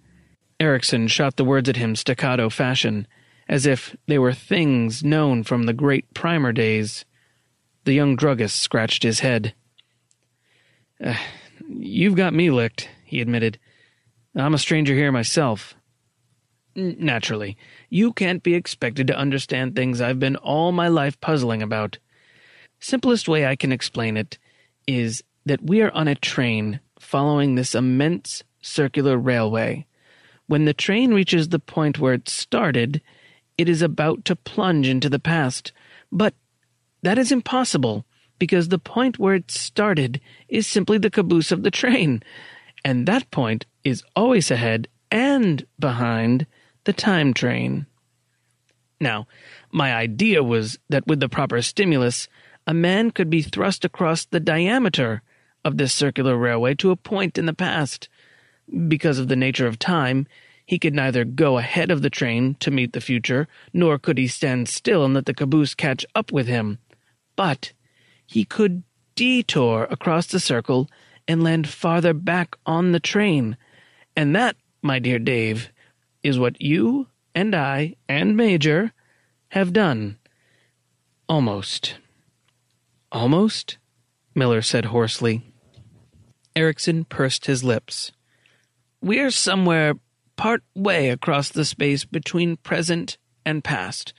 [0.60, 3.08] Erickson shot the words at him staccato fashion,
[3.48, 7.06] as if they were things known from the great primer days.
[7.86, 9.54] The young druggist scratched his head.
[11.04, 11.16] Uh,
[11.68, 13.60] you've got me licked, he admitted.
[14.36, 15.76] I'm a stranger here myself.
[16.76, 17.56] Naturally,
[17.90, 22.00] you can't be expected to understand things I've been all my life puzzling about.
[22.80, 24.40] Simplest way I can explain it
[24.88, 29.86] is that we are on a train following this immense circular railway.
[30.48, 33.02] When the train reaches the point where it started,
[33.58, 35.72] it is about to plunge into the past.
[36.12, 36.34] But
[37.04, 38.06] that is impossible
[38.40, 40.20] because the point where it started
[40.50, 42.24] is simply the caboose of the train,
[42.84, 46.48] and that point is always ahead and behind
[46.86, 47.86] the time train.
[49.00, 49.28] Now,
[49.72, 52.28] my idea was that with the proper stimulus,
[52.66, 55.22] a man could be thrust across the diameter
[55.66, 58.08] of this circular railway to a point in the past.
[58.88, 60.28] Because of the nature of time,
[60.66, 64.28] he could neither go ahead of the train to meet the future, nor could he
[64.28, 66.80] stand still and let the caboose catch up with him.
[67.36, 67.74] But
[68.26, 68.84] he could
[69.16, 70.90] detour across the circle
[71.28, 73.58] and land farther back on the train.
[74.16, 75.72] And that, my dear Dave,
[76.24, 78.94] is what you and I and Major
[79.50, 80.18] have done.
[81.30, 81.96] Almost.
[83.12, 83.78] Almost?
[84.34, 85.44] Miller said hoarsely.
[86.56, 88.12] Erickson pursed his lips.
[89.02, 89.96] We're somewhere
[90.36, 94.14] part way across the space between present and past.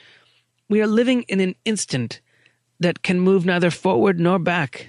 [0.68, 2.20] We are living in an instant
[2.80, 4.88] that can move neither forward nor back.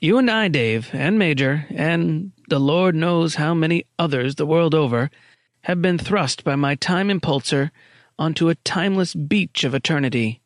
[0.00, 4.74] You and I, Dave, and Major, and the Lord knows how many others the world
[4.74, 5.10] over,
[5.64, 7.70] have been thrust by my time impulsor
[8.18, 10.42] onto a timeless beach of eternity.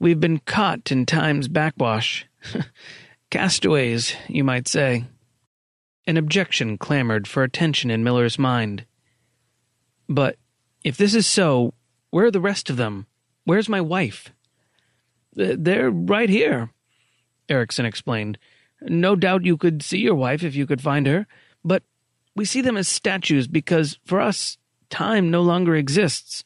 [0.00, 2.26] We've been caught in time's backwash.
[3.30, 5.04] Castaways, you might say.
[6.04, 8.86] An objection clamored for attention in Miller's mind.
[10.08, 10.36] But
[10.82, 11.72] if this is so,
[12.10, 13.06] where are the rest of them?
[13.44, 14.32] Where's my wife?
[15.32, 16.70] They're right here,
[17.48, 18.36] Erickson explained.
[18.82, 21.28] No doubt you could see your wife if you could find her,
[22.36, 24.56] we see them as statues because, for us,
[24.88, 26.44] time no longer exists.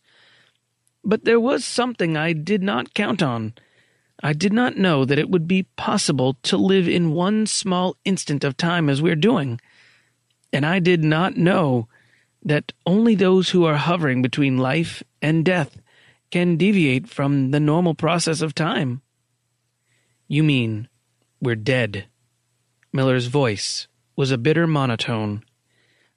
[1.05, 3.55] But there was something I did not count on.
[4.23, 8.45] I did not know that it would be possible to live in one small instant
[8.45, 9.61] of time as we're doing.
[10.53, 11.89] And I did not know
[12.43, 15.79] that only those who are hovering between life and death
[16.31, 19.03] can deviate from the normal process of time.
[20.29, 20.89] You mean
[21.41, 22.07] we're dead?
[22.93, 25.43] Miller's voice was a bitter monotone.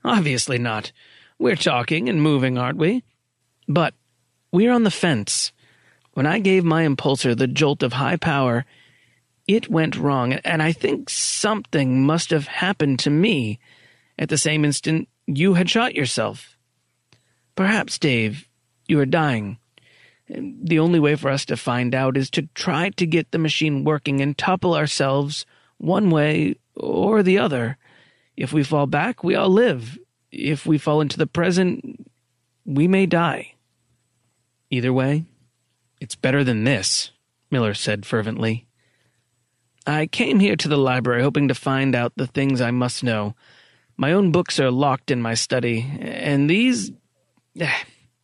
[0.03, 0.91] Obviously not.
[1.39, 3.03] We're talking and moving, aren't we?
[3.67, 3.93] But
[4.51, 5.51] we're on the fence.
[6.13, 8.65] When I gave my impulsor the jolt of high power,
[9.47, 13.59] it went wrong, and I think something must have happened to me
[14.19, 16.57] at the same instant you had shot yourself.
[17.55, 18.47] Perhaps, Dave,
[18.87, 19.57] you are dying.
[20.29, 23.83] The only way for us to find out is to try to get the machine
[23.83, 25.45] working and topple ourselves
[25.77, 27.77] one way or the other.
[28.38, 29.97] If we fall back, we all live.
[30.31, 32.07] If we fall into the present,
[32.65, 33.55] we may die.
[34.69, 35.25] Either way,
[35.99, 37.11] it's better than this,
[37.49, 38.67] Miller said fervently.
[39.88, 43.35] I came here to the library hoping to find out the things I must know.
[43.95, 46.91] My own books are locked in my study, and these.
[47.59, 47.71] Eh,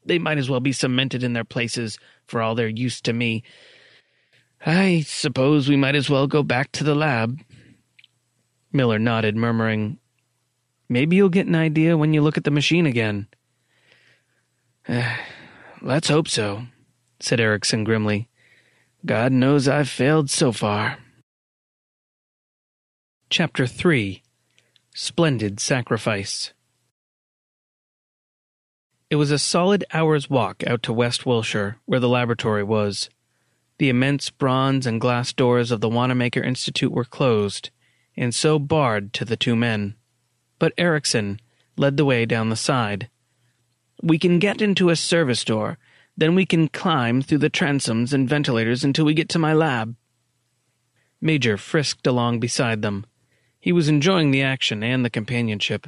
[0.05, 1.97] they might as well be cemented in their places
[2.27, 3.43] for all their use to me.
[4.65, 7.39] I suppose we might as well go back to the lab.
[8.71, 9.99] Miller nodded, murmuring,
[10.89, 13.27] Maybe you'll get an idea when you look at the machine again.
[14.87, 15.17] Eh,
[15.81, 16.63] let's hope so,
[17.19, 18.29] said Erickson grimly.
[19.05, 20.97] God knows I've failed so far.
[23.29, 24.21] Chapter 3
[24.93, 26.53] Splendid Sacrifice
[29.13, 33.11] it was a solid hour's walk out to West Wilshire, where the laboratory was.
[33.77, 37.69] The immense bronze and glass doors of the Wanamaker Institute were closed,
[38.17, 39.93] and so barred to the two men.
[40.59, 41.39] But Erickson
[41.77, 43.09] led the way down the side.
[44.01, 45.77] We can get into a service door,
[46.15, 49.95] then we can climb through the transoms and ventilators until we get to my lab.
[51.21, 53.05] Major frisked along beside them.
[53.59, 55.87] He was enjoying the action and the companionship.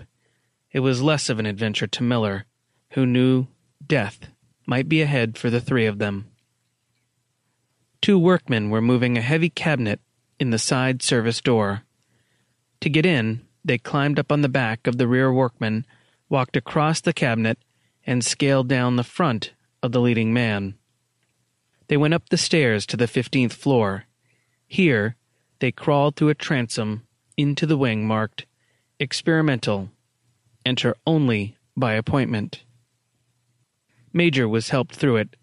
[0.72, 2.46] It was less of an adventure to Miller
[2.92, 3.48] who knew
[3.86, 4.30] death
[4.66, 6.32] might be ahead for the three of them.
[8.02, 10.00] Two workmen were moving a heavy cabinet
[10.40, 11.84] in the side service door.
[12.82, 15.86] To get in, they climbed up on the back of the rear workman,
[16.30, 17.58] walked across the cabinet,
[18.06, 19.52] and scaled down the front
[19.82, 20.76] of the leading man.
[21.88, 24.06] They went up the stairs to the fifteenth floor.
[24.68, 25.16] Here,
[25.60, 28.46] they crawled through a transom into the wing marked
[28.98, 29.90] Experimental.
[30.66, 32.64] Enter only by appointment.
[34.14, 35.36] Major was helped through it.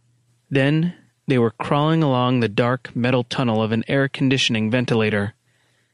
[0.49, 0.95] Then
[1.27, 5.35] they were crawling along the dark metal tunnel of an air conditioning ventilator.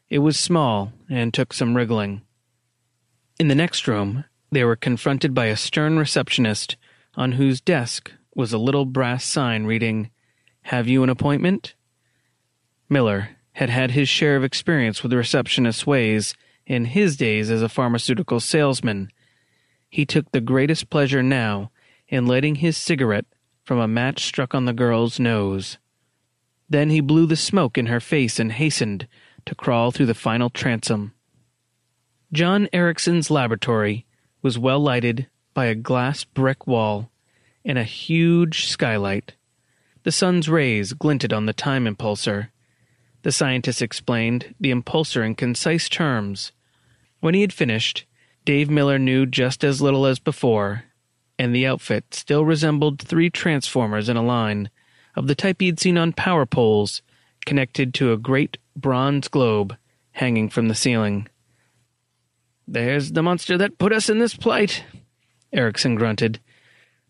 [0.09, 2.23] It was small and took some wriggling.
[3.39, 6.77] In the next room, they were confronted by a stern receptionist
[7.15, 10.11] on whose desk was a little brass sign reading,
[10.63, 11.75] Have you an appointment?
[12.89, 16.35] Miller had had his share of experience with receptionist's ways
[16.67, 19.11] in his days as a pharmaceutical salesman.
[19.89, 21.71] He took the greatest pleasure now
[22.09, 23.27] in lighting his cigarette
[23.65, 25.79] from a match struck on the girl's nose.
[26.71, 29.09] Then he blew the smoke in her face and hastened,
[29.49, 31.15] to crawl through the final transom.
[32.33, 34.05] John Erickson's laboratory
[34.43, 37.11] was well lighted by a glass brick wall
[37.65, 39.37] and a huge skylight.
[40.03, 42.51] The sun's rays glinted on the time impulsor.
[43.23, 46.53] The scientist explained the impulsor in concise terms.
[47.21, 48.05] When he had finished,
[48.45, 50.85] Dave Miller knew just as little as before,
[51.39, 54.69] and the outfit still resembled three transformers in a line,
[55.17, 57.01] of the type he'd seen on power poles,
[57.47, 59.77] connected to a great bronze globe
[60.13, 61.29] hanging from the ceiling.
[62.67, 64.85] There's the monster that put us in this plight,
[65.53, 66.41] Erickson grunted.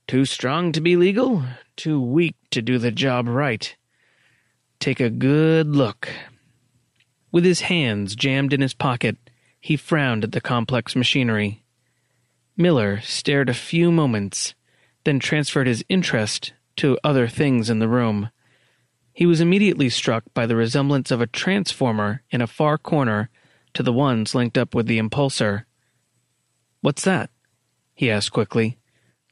[0.07, 1.43] Too strong to be legal,
[1.77, 3.77] too weak to do the job right.
[4.79, 6.09] Take a good look.
[7.33, 9.17] With his hands jammed in his pocket,
[9.61, 11.65] he frowned at the complex machinery.
[12.57, 14.55] Miller stared a few moments,
[15.05, 18.31] then transferred his interest to other things in the room.
[19.19, 23.31] He was immediately struck by the resemblance of a transformer in a far corner
[23.75, 25.65] to the ones linked up with the impulsor.
[26.83, 27.29] What's that?
[27.97, 28.79] he asked quickly.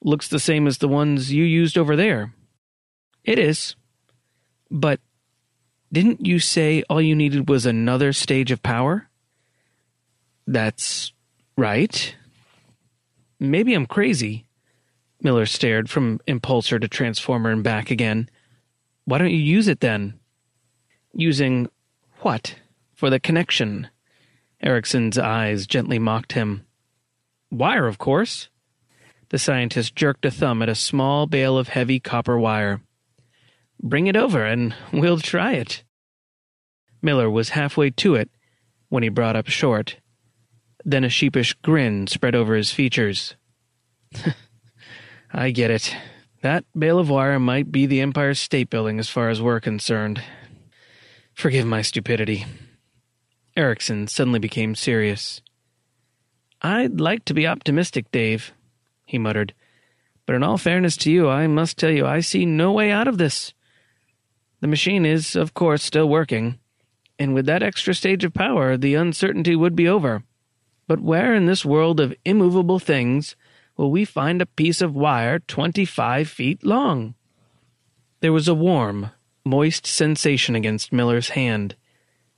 [0.02, 2.34] Looks the same as the ones you used over there.
[3.22, 3.76] It is.
[4.72, 4.98] But
[5.92, 9.08] didn't you say all you needed was another stage of power?
[10.48, 11.12] That's
[11.56, 12.12] right.
[13.38, 14.46] Maybe I'm crazy.
[15.22, 18.28] Miller stared from impulsor to transformer and back again.
[19.06, 20.18] Why don't you use it then?
[21.14, 21.68] Using
[22.20, 22.56] what?
[22.94, 23.88] For the connection.
[24.60, 26.66] Erickson's eyes gently mocked him.
[27.50, 28.48] Wire, of course.
[29.28, 32.80] The scientist jerked a thumb at a small bale of heavy copper wire.
[33.80, 35.84] Bring it over and we'll try it.
[37.00, 38.30] Miller was halfway to it
[38.88, 39.98] when he brought up short.
[40.84, 43.36] Then a sheepish grin spread over his features.
[45.32, 45.96] I get it.
[46.46, 50.22] That bale of wire might be the Empire State Building as far as we're concerned.
[51.34, 52.46] Forgive my stupidity.
[53.56, 55.42] Erickson suddenly became serious.
[56.62, 58.52] I'd like to be optimistic, Dave,
[59.04, 59.54] he muttered.
[60.24, 63.08] But in all fairness to you, I must tell you I see no way out
[63.08, 63.52] of this.
[64.60, 66.60] The machine is, of course, still working,
[67.18, 70.22] and with that extra stage of power, the uncertainty would be over.
[70.86, 73.34] But where in this world of immovable things
[73.76, 77.14] will we find a piece of wire twenty five feet long?
[78.20, 79.10] There was a warm,
[79.44, 81.76] moist sensation against Miller's hand,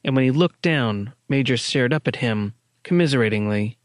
[0.04, 3.78] and when he looked down, Major stared up at him, commiseratingly.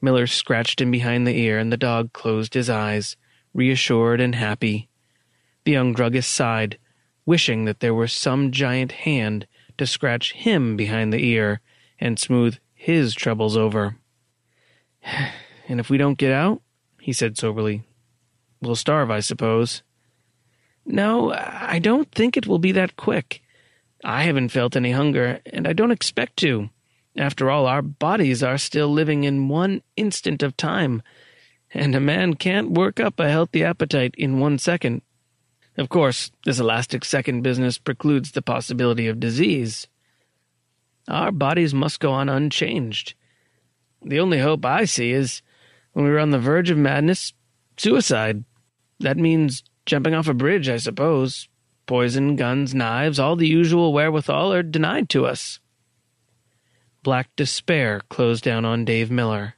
[0.00, 3.16] Miller scratched him behind the ear, and the dog closed his eyes,
[3.52, 4.88] reassured and happy.
[5.64, 6.78] The young druggist sighed,
[7.24, 9.46] wishing that there were some giant hand
[9.78, 11.60] to scratch him behind the ear
[11.98, 13.96] and smooth his troubles over.
[15.68, 16.62] And if we don't get out,
[17.00, 17.82] he said soberly,
[18.60, 19.82] we'll starve, I suppose.
[20.86, 23.42] No, I don't think it will be that quick.
[24.04, 26.68] I haven't felt any hunger, and I don't expect to.
[27.16, 31.02] After all, our bodies are still living in one instant of time,
[31.72, 35.00] and a man can't work up a healthy appetite in one second.
[35.76, 39.88] Of course, this elastic second business precludes the possibility of disease.
[41.08, 43.14] Our bodies must go on unchanged.
[44.02, 45.42] The only hope I see is
[45.94, 47.32] when we're on the verge of madness,
[47.78, 48.44] suicide.
[49.00, 51.48] That means jumping off a bridge, I suppose.
[51.86, 55.60] Poison, guns, knives, all the usual wherewithal are denied to us.
[57.02, 59.54] Black despair closed down on Dave Miller.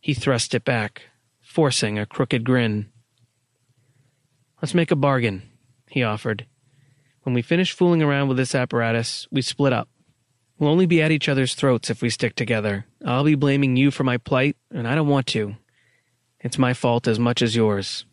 [0.00, 1.02] He thrust it back,
[1.40, 2.90] forcing a crooked grin.
[4.60, 5.42] Let's make a bargain,
[5.88, 6.46] he offered.
[7.22, 9.88] When we finish fooling around with this apparatus, we split up.
[10.58, 12.86] We'll only be at each other's throats if we stick together.
[13.04, 15.56] I'll be blaming you for my plight, and I don't want to.
[16.40, 18.04] It's my fault as much as yours.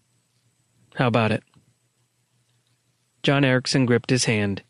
[0.96, 1.44] How about it?
[3.24, 4.62] John Erickson gripped his hand.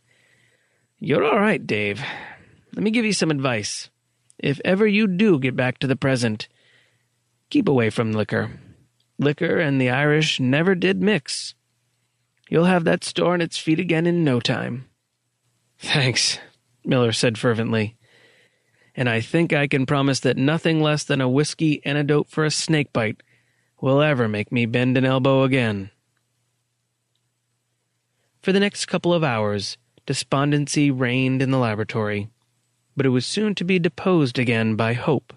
[1.00, 2.02] You're all right, Dave.
[2.74, 3.90] Let me give you some advice.
[4.40, 6.48] If ever you do get back to the present,
[7.50, 8.52] keep away from liquor.
[9.18, 11.56] Liquor and the Irish never did mix.
[12.50, 14.86] You'll have that store on its feet again in no time.
[15.78, 16.40] Thanks,
[16.88, 17.96] Miller said fervently.
[18.96, 22.52] And I think I can promise that nothing less than a whiskey antidote for a
[22.52, 23.22] snake bite
[23.82, 25.92] will ever make me bend an elbow again.
[28.42, 32.30] For the next couple of hours, despondency reigned in the laboratory,
[32.96, 35.34] but it was soon to be deposed again by hope.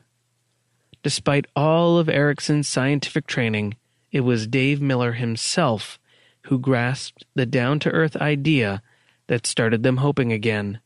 [1.02, 3.76] Despite all of Erickson's scientific training,
[4.12, 5.98] it was Dave Miller himself
[6.42, 8.82] who grasped the down to earth idea
[9.26, 10.80] that started them hoping again.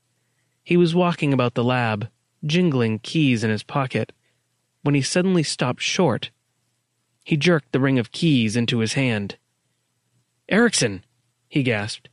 [0.63, 2.09] He was walking about the lab,
[2.45, 4.13] jingling keys in his pocket,
[4.83, 6.31] when he suddenly stopped short.
[7.25, 9.37] He jerked the ring of keys into his hand.
[10.49, 11.05] Erickson,
[11.49, 12.09] he gasped.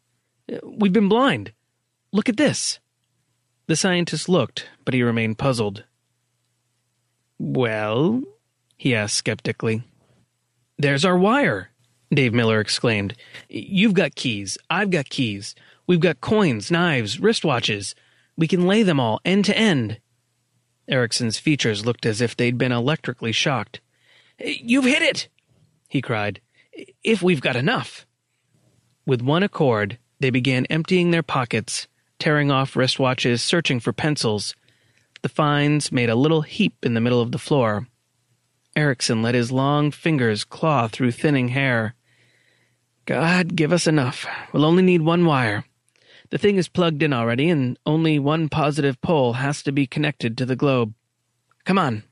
[0.63, 1.51] We've been blind.
[2.11, 2.79] Look at this.
[3.67, 5.83] The scientist looked, but he remained puzzled.
[7.37, 8.23] Well?
[8.77, 9.83] he asked skeptically.
[10.77, 11.69] There's our wire,
[12.11, 13.15] Dave Miller exclaimed.
[13.49, 14.57] You've got keys.
[14.69, 15.53] I've got keys.
[15.85, 17.93] We've got coins, knives, wristwatches.
[18.39, 19.99] We can lay them all end to end.
[20.87, 23.81] Erickson's features looked as if they'd been electrically shocked.
[24.39, 25.27] You've hit it!
[25.89, 26.39] he cried.
[27.03, 28.07] If we've got enough.
[29.05, 34.55] With one accord, they began emptying their pockets, tearing off wristwatches, searching for pencils.
[35.21, 37.89] The finds made a little heap in the middle of the floor.
[38.73, 41.93] Erickson let his long fingers claw through thinning hair.
[43.03, 44.25] God, give us enough.
[44.53, 45.65] We'll only need one wire.
[46.31, 50.37] The thing is plugged in already, and only one positive pole has to be connected
[50.37, 50.93] to the globe.
[51.65, 52.03] Come on.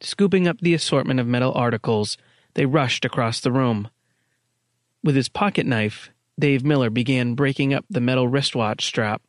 [0.00, 2.16] Scooping up the assortment of metal articles,
[2.54, 3.88] they rushed across the room.
[5.02, 9.22] With his pocket knife, Dave Miller began breaking up the metal wristwatch strap,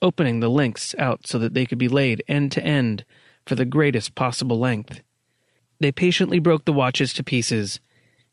[0.00, 3.04] opening the links out so that they could be laid end to end
[3.46, 5.02] for the greatest possible length.
[5.78, 7.80] They patiently broke the watches to pieces,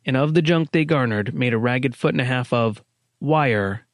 [0.06, 2.82] and of the junk they garnered made a ragged foot and a half of
[3.20, 3.86] wire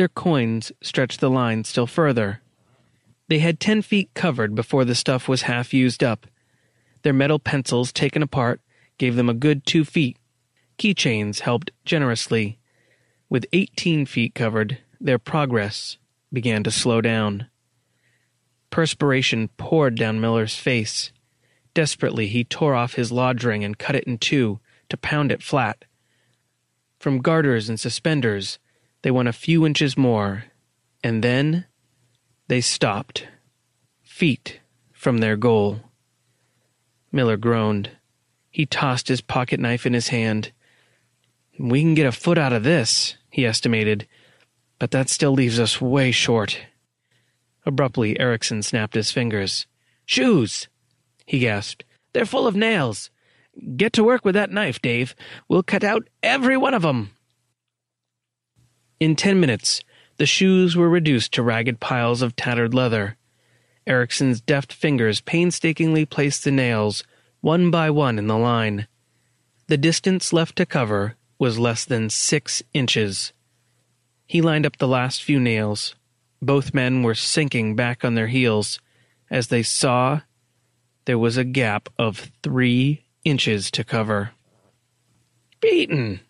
[0.00, 2.40] their coins stretched the line still further.
[3.28, 6.26] They had ten feet covered before the stuff was half used up.
[7.02, 8.62] Their metal pencils taken apart
[8.96, 10.16] gave them a good two feet.
[10.78, 12.58] Keychains helped generously.
[13.28, 15.98] With eighteen feet covered, their progress
[16.32, 17.48] began to slow down.
[18.70, 21.12] Perspiration poured down Miller's face.
[21.74, 25.42] Desperately, he tore off his lodge ring and cut it in two to pound it
[25.42, 25.84] flat.
[26.98, 28.58] From garters and suspenders,
[29.02, 30.44] they went a few inches more,
[31.02, 31.66] and then
[32.48, 33.26] they stopped,
[34.02, 34.60] feet
[34.92, 35.80] from their goal.
[37.12, 37.90] Miller groaned.
[38.50, 40.52] He tossed his pocket knife in his hand.
[41.58, 44.06] We can get a foot out of this, he estimated,
[44.78, 46.58] but that still leaves us way short.
[47.64, 49.66] Abruptly, Erickson snapped his fingers.
[50.04, 50.68] Shoes!
[51.26, 51.84] he gasped.
[52.12, 53.10] They're full of nails.
[53.76, 55.14] Get to work with that knife, Dave.
[55.48, 57.10] We'll cut out every one of 'em.
[59.00, 59.80] In ten minutes,
[60.18, 63.16] the shoes were reduced to ragged piles of tattered leather.
[63.86, 67.02] Erickson's deft fingers painstakingly placed the nails,
[67.40, 68.86] one by one, in the line.
[69.68, 73.32] The distance left to cover was less than six inches.
[74.26, 75.94] He lined up the last few nails.
[76.42, 78.78] Both men were sinking back on their heels
[79.30, 80.20] as they saw
[81.06, 84.32] there was a gap of three inches to cover.
[85.60, 86.20] Beaten,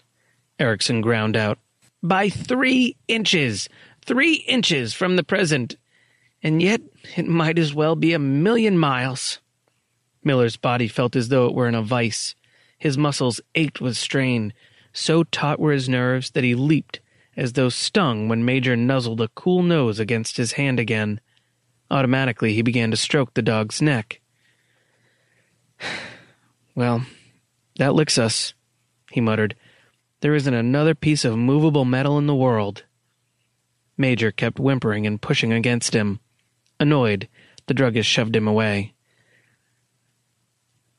[0.59, 1.59] Erickson ground out
[2.03, 3.69] by three inches.
[4.05, 5.77] Three inches from the present.
[6.43, 6.81] And yet
[7.17, 9.41] it might as well be a million miles.
[10.25, 12.35] Miller's body felt as though it were in a vice.
[12.79, 14.53] His muscles ached with strain.
[14.93, 17.01] So taut were his nerves that he leaped,
[17.37, 21.21] as though stung when Major nuzzled a cool nose against his hand again.
[21.91, 24.21] Automatically, he began to stroke the dog's neck.
[26.77, 27.05] Well,
[27.79, 28.55] that licks us,
[29.11, 29.57] he muttered.
[30.21, 32.85] There isn't another piece of movable metal in the world.
[33.97, 36.21] Major kept whimpering and pushing against him.
[36.79, 37.29] Annoyed,
[37.67, 38.95] the druggist shoved him away.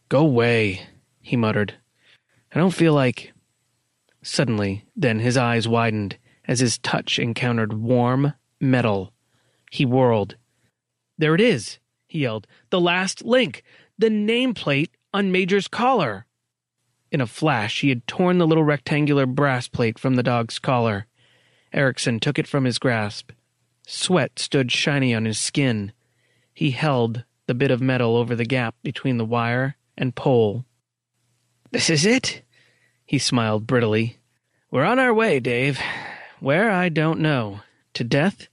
[0.09, 0.87] Go away,
[1.21, 1.75] he muttered.
[2.53, 3.33] I don't feel like.
[4.23, 6.17] Suddenly, then his eyes widened
[6.47, 9.13] as his touch encountered warm metal.
[9.71, 10.35] He whirled.
[11.17, 12.47] There it is, he yelled.
[12.71, 13.63] The last link!
[13.97, 16.25] The nameplate on Major's collar!
[17.11, 21.07] In a flash, he had torn the little rectangular brass plate from the dog's collar.
[21.73, 23.31] Erickson took it from his grasp.
[23.85, 25.91] Sweat stood shiny on his skin.
[26.53, 30.63] He held the bit of metal over the gap between the wire and pole.
[31.71, 32.43] This is it?
[33.05, 34.19] He smiled brittly.
[34.69, 35.79] We're on our way, Dave.
[36.39, 37.59] Where, I don't know.
[37.95, 38.47] To death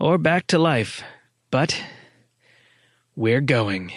[0.00, 1.04] or back to life.
[1.52, 1.80] But
[3.14, 3.92] we're going.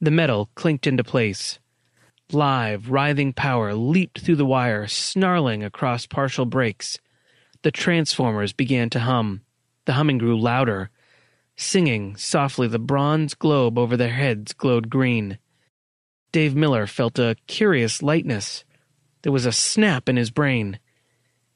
[0.00, 1.60] The metal clinked into place.
[2.32, 6.98] Live, writhing power leaped through the wire, snarling across partial breaks.
[7.62, 9.42] The transformers began to hum.
[9.84, 10.90] The humming grew louder.
[11.56, 15.38] Singing softly, the bronze globe over their heads glowed green.
[16.32, 18.64] Dave Miller felt a curious lightness.
[19.22, 20.80] There was a snap in his brain.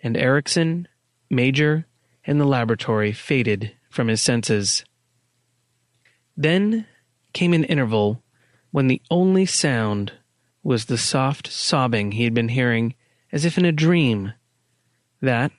[0.01, 0.87] And Erickson,
[1.31, 1.87] Major,
[2.25, 4.85] and the laboratory faded from his senses.
[6.37, 6.87] Then
[7.33, 8.23] came an interval
[8.71, 10.13] when the only sound
[10.69, 12.95] was the soft sobbing he had been hearing
[13.33, 14.35] as if in a dream.
[15.23, 15.51] That,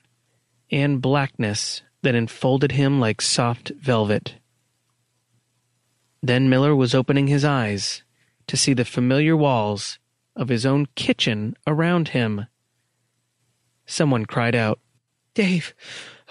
[0.71, 4.35] and blackness that enfolded him like soft velvet.
[6.21, 8.03] Then Miller was opening his eyes
[8.45, 9.97] to see the familiar walls
[10.35, 12.45] of his own kitchen around him.
[13.87, 14.79] Someone cried out,
[15.33, 15.73] Dave!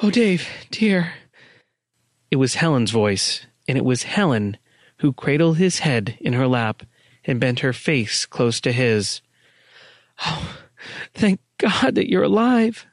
[0.05, 1.14] Oh, Dave, dear!
[2.31, 4.57] It was Helen's voice, and it was Helen
[4.99, 6.85] who cradled his head in her lap
[7.29, 9.20] and bent her face close to his.
[10.24, 10.57] Oh,
[11.14, 12.87] thank God that you're alive.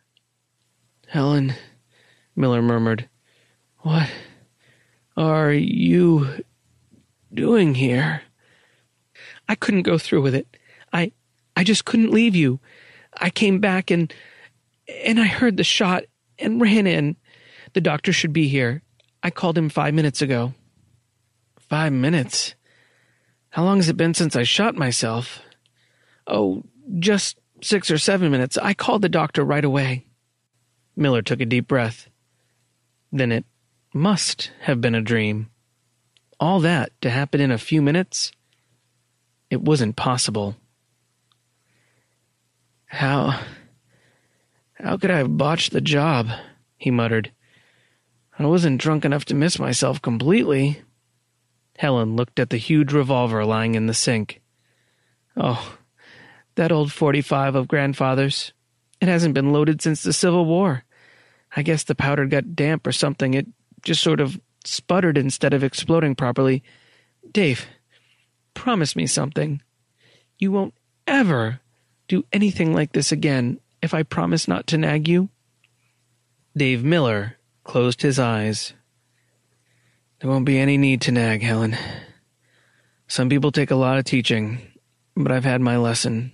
[1.08, 1.56] Helen,
[2.36, 3.10] Miller murmured,
[3.80, 4.10] what
[5.16, 6.44] are you
[7.34, 8.22] doing here?
[9.48, 10.58] I couldn't go through with it.
[10.92, 11.14] I
[11.56, 12.60] I just couldn't leave you.
[13.16, 14.14] I came back and
[15.06, 16.04] and I heard the shot
[16.38, 17.16] and ran in.
[17.74, 18.82] The doctor should be here.
[19.24, 20.54] I called him 5 minutes ago.
[21.58, 22.56] 5 minutes.
[23.56, 25.40] How long has it been since I shot myself?
[26.28, 26.64] Oh,
[27.00, 28.58] just 6 or 7 minutes.
[28.58, 30.08] I called the doctor right away.
[30.98, 32.10] Miller took a deep breath.
[33.14, 33.46] Then it
[33.94, 35.50] must have been a dream.
[36.38, 38.34] All that to happen in a few minutes?
[39.50, 40.58] It wasn't possible.
[42.88, 43.40] How.
[44.74, 46.28] How could I have botched the job?
[46.76, 47.32] he muttered.
[48.38, 50.82] I wasn't drunk enough to miss myself completely.
[51.78, 54.42] Helen looked at the huge revolver lying in the sink.
[55.36, 55.78] Oh,
[56.56, 58.54] that old 45 of grandfather's.
[59.02, 60.84] It hasn't been loaded since the Civil War.
[61.56, 63.34] I guess the powder got damp or something.
[63.34, 63.48] It
[63.84, 66.64] just sort of sputtered instead of exploding properly.
[67.32, 67.66] Dave,
[68.54, 69.62] promise me something.
[70.40, 70.74] You won't
[71.08, 71.60] ever
[72.08, 75.30] do anything like this again if I promise not to nag you?
[76.58, 78.74] Dave Miller closed his eyes.
[80.20, 81.78] There won't be any need to nag, Helen.
[83.08, 84.60] Some people take a lot of teaching,
[85.16, 86.32] but I've had my lesson.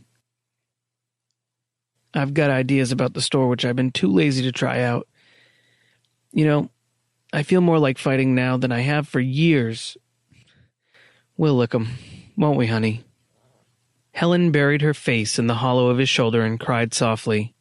[2.14, 5.08] I've got ideas about the store which I've been too lazy to try out.
[6.32, 6.70] You know,
[7.34, 9.98] I feel more like fighting now than I have for years.
[11.38, 11.90] We'll lick 'em,
[12.38, 13.04] won't we, honey?
[14.14, 17.56] Helen buried her face in the hollow of his shoulder and cried softly.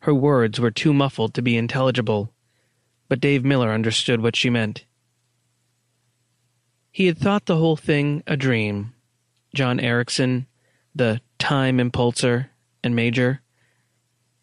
[0.00, 2.34] Her words were too muffled to be intelligible,
[3.08, 4.84] but Dave Miller understood what she meant.
[6.94, 8.94] He had thought the whole thing a dream.
[9.52, 10.46] John Erickson,
[10.94, 12.50] the time impulsor
[12.84, 13.40] and major.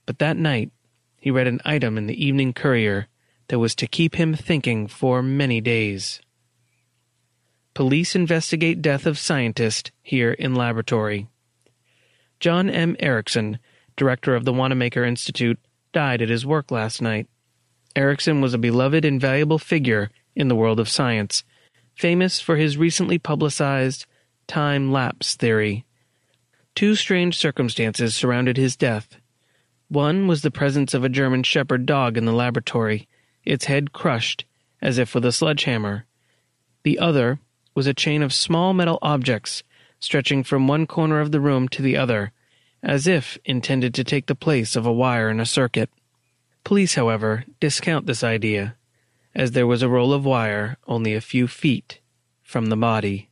[0.06, 0.70] But that night,
[1.16, 3.08] he read an item in the Evening Courier
[3.48, 6.20] that was to keep him thinking for many days.
[7.74, 11.30] Police investigate death of scientist here in laboratory.
[12.42, 12.98] John M.
[13.00, 13.60] Erickson,
[13.96, 15.58] director of the Wanamaker Institute,
[15.94, 17.30] died at his work last night.
[17.96, 21.46] Erickson was a beloved and valuable figure in the world of science,
[22.02, 24.08] famous for his recently publicized
[24.48, 25.86] time lapse theory.
[26.74, 29.18] Two strange circumstances surrounded his death.
[29.88, 33.08] One was the presence of a German Shepherd dog in the laboratory,
[33.46, 34.46] its head crushed,
[34.82, 36.06] as if with a sledgehammer.
[36.82, 37.40] The other
[37.76, 39.62] was a chain of small metal objects
[40.00, 42.32] stretching from one corner of the room to the other,
[42.82, 45.92] as if intended to take the place of a wire in a circuit.
[46.64, 48.76] Police, however, discount this idea,
[49.34, 52.00] as there was a roll of wire only a few feet
[52.42, 53.30] from the body.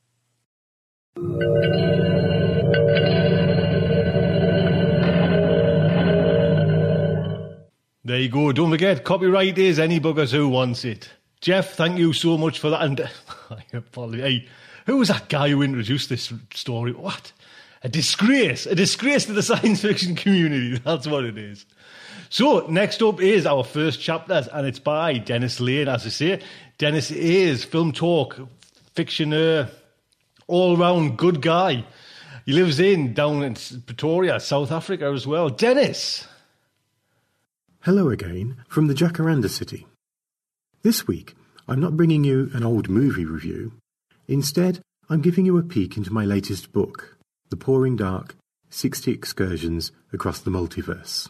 [8.09, 8.51] There you go.
[8.51, 11.09] Don't forget, copyright is any buggers who wants it.
[11.41, 12.81] Jeff, thank you so much for that.
[12.81, 13.01] And
[13.51, 14.21] I apologize.
[14.21, 14.47] Hey,
[14.85, 16.91] who was that guy who introduced this story?
[16.91, 17.31] What?
[17.83, 18.65] A disgrace.
[18.65, 20.79] A disgrace to the science fiction community.
[20.79, 21.65] That's what it is.
[22.31, 25.87] So, next up is our first chapter, and it's by Dennis Lane.
[25.87, 26.41] As I say,
[26.77, 28.39] Dennis is film talk,
[28.95, 29.69] fictioner,
[30.45, 31.85] all round good guy.
[32.45, 35.49] He lives in down in Pretoria, South Africa as well.
[35.49, 36.27] Dennis.
[37.81, 39.87] Hello again from the Jacaranda City.
[40.83, 41.35] This week,
[41.67, 43.73] I'm not bringing you an old movie review.
[44.27, 47.17] Instead, I'm giving you a peek into my latest book,
[47.49, 48.35] The Pouring Dark
[48.69, 51.29] 60 Excursions Across the Multiverse,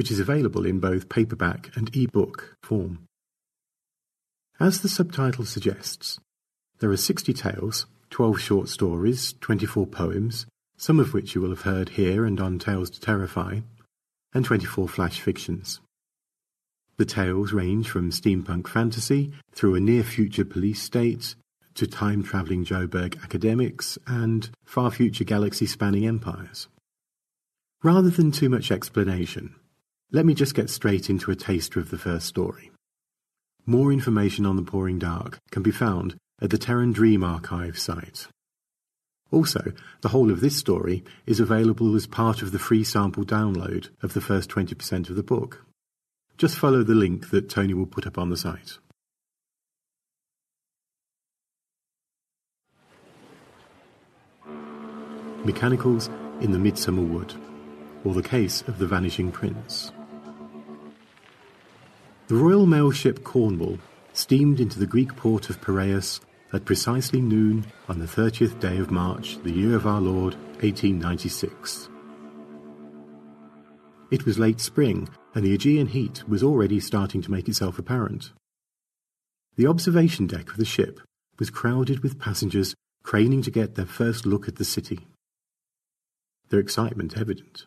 [0.00, 3.00] which is available in both paperback and e-book form.
[4.58, 6.18] As the subtitle suggests,
[6.78, 10.46] there are 60 tales, 12 short stories, 24 poems,
[10.78, 13.60] some of which you will have heard here and on Tales to Terrify,
[14.32, 15.82] and 24 flash fictions.
[16.96, 21.34] The tales range from steampunk fantasy through a near future police state
[21.74, 26.68] to time travelling Joburg academics and far future galaxy spanning empires.
[27.82, 29.56] Rather than too much explanation,
[30.12, 32.70] let me just get straight into a taster of the first story.
[33.64, 38.26] More information on the Pouring Dark can be found at the Terran Dream Archive site.
[39.30, 43.88] Also, the whole of this story is available as part of the free sample download
[44.02, 45.64] of the first 20% of the book.
[46.36, 48.78] Just follow the link that Tony will put up on the site.
[55.44, 56.08] Mechanicals
[56.40, 57.34] in the Midsummer Wood,
[58.04, 59.92] or the Case of the Vanishing Prince.
[62.30, 63.80] The Royal Mail ship Cornwall
[64.12, 66.20] steamed into the Greek port of Piraeus
[66.52, 71.88] at precisely noon on the 30th day of March, the year of our Lord, 1896.
[74.12, 78.30] It was late spring, and the Aegean heat was already starting to make itself apparent.
[79.56, 81.00] The observation deck of the ship
[81.40, 85.00] was crowded with passengers craning to get their first look at the city.
[86.50, 87.66] Their excitement evident.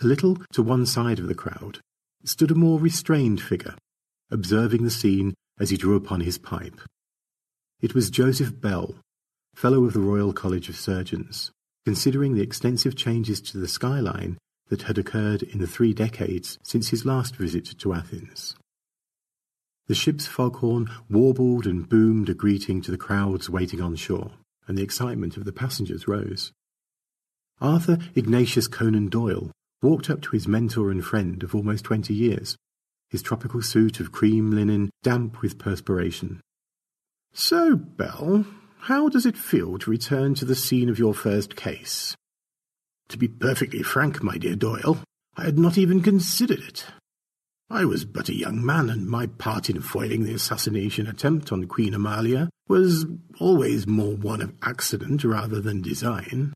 [0.00, 1.80] A little to one side of the crowd
[2.24, 3.74] stood a more restrained figure,
[4.30, 6.80] observing the scene as he drew upon his pipe.
[7.80, 8.94] It was Joseph Bell,
[9.54, 11.52] Fellow of the Royal College of Surgeons,
[11.84, 16.88] considering the extensive changes to the skyline that had occurred in the three decades since
[16.88, 18.56] his last visit to Athens.
[19.86, 24.32] The ship's foghorn warbled and boomed a greeting to the crowds waiting on shore,
[24.66, 26.52] and the excitement of the passengers rose.
[27.60, 29.50] Arthur Ignatius Conan Doyle
[29.84, 32.56] walked up to his mentor and friend of almost twenty years,
[33.10, 36.40] his tropical suit of cream linen damp with perspiration.
[37.32, 38.46] So, Bell,
[38.78, 42.16] how does it feel to return to the scene of your first case?
[43.08, 44.98] To be perfectly frank, my dear Doyle,
[45.36, 46.86] I had not even considered it.
[47.68, 51.66] I was but a young man, and my part in foiling the assassination attempt on
[51.66, 53.06] Queen Amalia was
[53.40, 56.54] always more one of accident rather than design.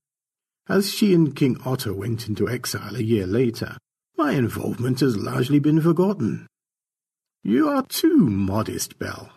[0.68, 3.78] As she and King Otto went into exile a year later,
[4.18, 6.46] my involvement has largely been forgotten.
[7.42, 9.32] You are too modest, Bell.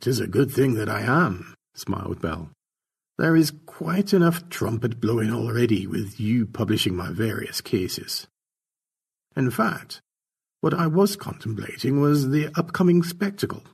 [0.00, 2.50] "'Tis a good thing that I am," smiled Bell.
[3.18, 8.26] "There is quite enough trumpet blowing already with you publishing my various cases.
[9.36, 10.00] In fact,
[10.62, 13.64] what I was contemplating was the upcoming spectacle.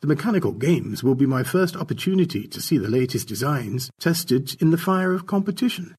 [0.00, 4.70] The mechanical games will be my first opportunity to see the latest designs tested in
[4.70, 5.96] the fire of competition.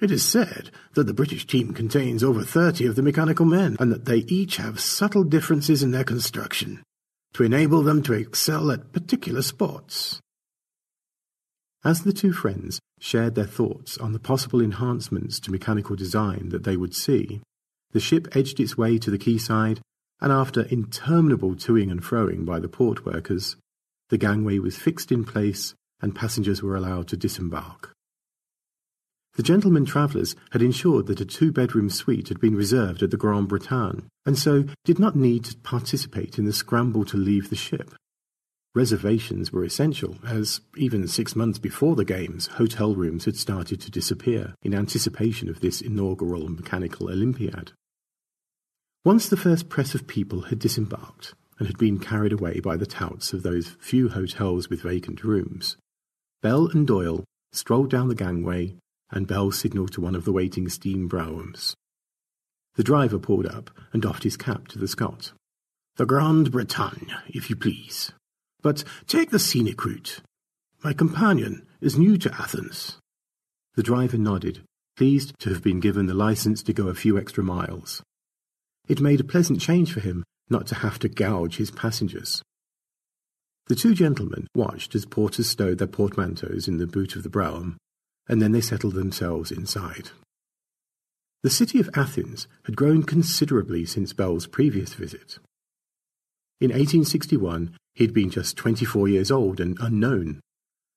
[0.00, 3.92] It is said that the British team contains over thirty of the mechanical men, and
[3.92, 6.82] that they each have subtle differences in their construction
[7.34, 10.20] to enable them to excel at particular sports.
[11.84, 16.64] As the two friends shared their thoughts on the possible enhancements to mechanical design that
[16.64, 17.42] they would see,
[17.92, 19.80] the ship edged its way to the quayside,
[20.20, 23.56] and after interminable toing and froing by the port workers,
[24.08, 27.92] the gangway was fixed in place and passengers were allowed to disembark.
[29.36, 33.48] The gentlemen travellers had ensured that a two-bedroom suite had been reserved at the Grande
[33.48, 37.94] Bretagne, and so did not need to participate in the scramble to leave the ship.
[38.76, 43.90] Reservations were essential, as even six months before the Games, hotel rooms had started to
[43.90, 47.72] disappear in anticipation of this inaugural mechanical Olympiad.
[49.04, 52.86] Once the first press of people had disembarked and had been carried away by the
[52.86, 55.76] touts of those few hotels with vacant rooms,
[56.40, 58.74] Bell and Doyle strolled down the gangway
[59.10, 61.74] and Bell signalled to one of the waiting steam broughams.
[62.76, 65.32] The driver pulled up and doffed his cap to the Scot.
[65.96, 68.10] The Grande Bretagne, if you please.
[68.62, 70.22] But take the scenic route.
[70.82, 72.96] My companion is new to Athens.
[73.74, 74.62] The driver nodded,
[74.96, 78.02] pleased to have been given the license to go a few extra miles.
[78.86, 82.42] It made a pleasant change for him not to have to gouge his passengers.
[83.66, 87.78] The two gentlemen watched as porters stowed their portmanteaus in the boot of the brougham,
[88.28, 90.10] and then they settled themselves inside.
[91.42, 95.38] The city of Athens had grown considerably since Bell's previous visit.
[96.60, 100.40] In 1861, he had been just 24 years old and unknown,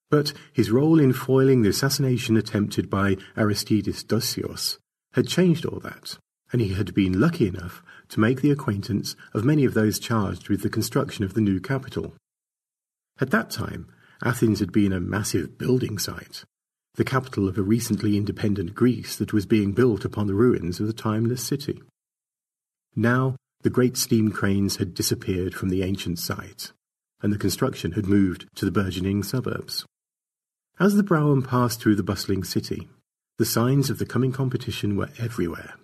[0.09, 4.77] but his role in foiling the assassination attempted by Aristides Dosios
[5.13, 6.17] had changed all that
[6.51, 10.49] and he had been lucky enough to make the acquaintance of many of those charged
[10.49, 12.13] with the construction of the new capital.
[13.19, 13.87] At that time,
[14.23, 16.43] Athens had been a massive building site,
[16.95, 20.87] the capital of a recently independent Greece that was being built upon the ruins of
[20.87, 21.81] the timeless city.
[22.95, 26.71] Now, the great steam cranes had disappeared from the ancient site,
[27.21, 29.85] and the construction had moved to the burgeoning suburbs.
[30.79, 32.87] As the brougham passed through the bustling city,
[33.37, 35.75] the signs of the coming competition were everywhere.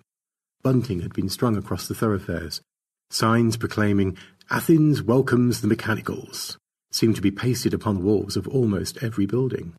[0.64, 2.62] Bunting had been strung across the thoroughfares.
[3.10, 4.18] Signs proclaiming,
[4.50, 6.58] Athens welcomes the mechanicals,
[6.90, 9.74] seemed to be pasted upon the walls of almost every building.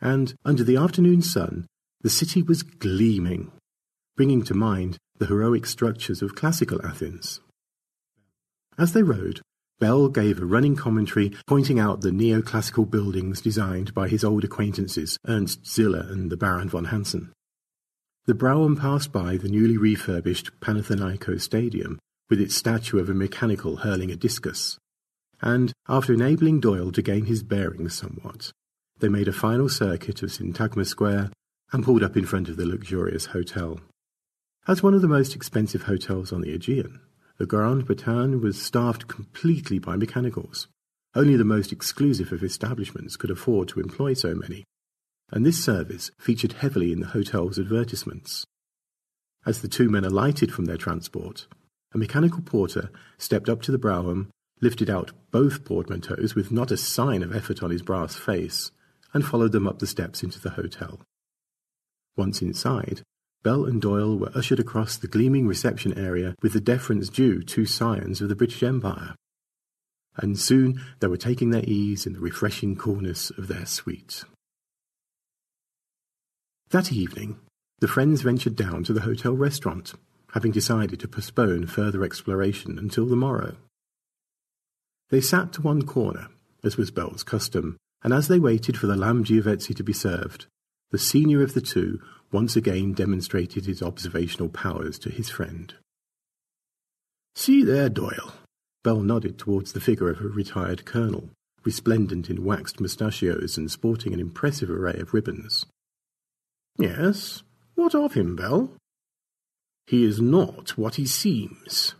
[0.00, 1.66] And, under the afternoon sun,
[2.00, 3.52] the city was gleaming,
[4.16, 7.40] bringing to mind the heroic structures of classical Athens.
[8.78, 9.42] As they rode,
[9.78, 15.18] Bell gave a running commentary pointing out the neoclassical buildings designed by his old acquaintances
[15.26, 17.32] Ernst Ziller and the Baron von Hansen.
[18.24, 21.98] The brougham passed by the newly refurbished Panathinaiko Stadium,
[22.30, 24.78] with its statue of a mechanical hurling a discus,
[25.40, 28.52] and, after enabling Doyle to gain his bearings somewhat,
[29.00, 31.32] they made a final circuit of Syntagma Square
[31.72, 33.80] and pulled up in front of the luxurious hotel.
[34.68, 37.00] As one of the most expensive hotels on the Aegean,
[37.38, 40.68] the Grande Bretagne was staffed completely by mechanicals.
[41.16, 44.62] Only the most exclusive of establishments could afford to employ so many,
[45.32, 48.44] and this service featured heavily in the hotel's advertisements.
[49.44, 51.48] As the two men alighted from their transport,
[51.92, 54.30] a mechanical porter stepped up to the brougham,
[54.60, 58.70] lifted out both portmanteaus with not a sign of effort on his brass face,
[59.12, 61.00] and followed them up the steps into the hotel.
[62.16, 63.02] Once inside,
[63.42, 67.66] Bell and Doyle were ushered across the gleaming reception area with the deference due to
[67.66, 69.14] scions of the British Empire
[70.16, 74.24] and soon they were taking their ease in the refreshing coolness of their suite.
[76.72, 77.38] That evening,
[77.80, 79.92] the friends ventured down to the hotel restaurant,
[80.32, 83.56] having decided to postpone further exploration until the morrow.
[85.10, 86.28] They sat to one corner,
[86.64, 90.46] as was Bell's custom, and as they waited for the lamb giuvezzi to be served,
[90.90, 92.00] the senior of the two
[92.32, 95.74] once again demonstrated his observational powers to his friend.
[97.34, 98.32] See there, Doyle,
[98.82, 101.28] Bell nodded towards the figure of a retired colonel,
[101.64, 105.66] resplendent in waxed mustachios and sporting an impressive array of ribbons.
[106.78, 107.42] Yes,
[107.74, 108.70] what of him, Bell?
[109.86, 111.94] He is not what he seems.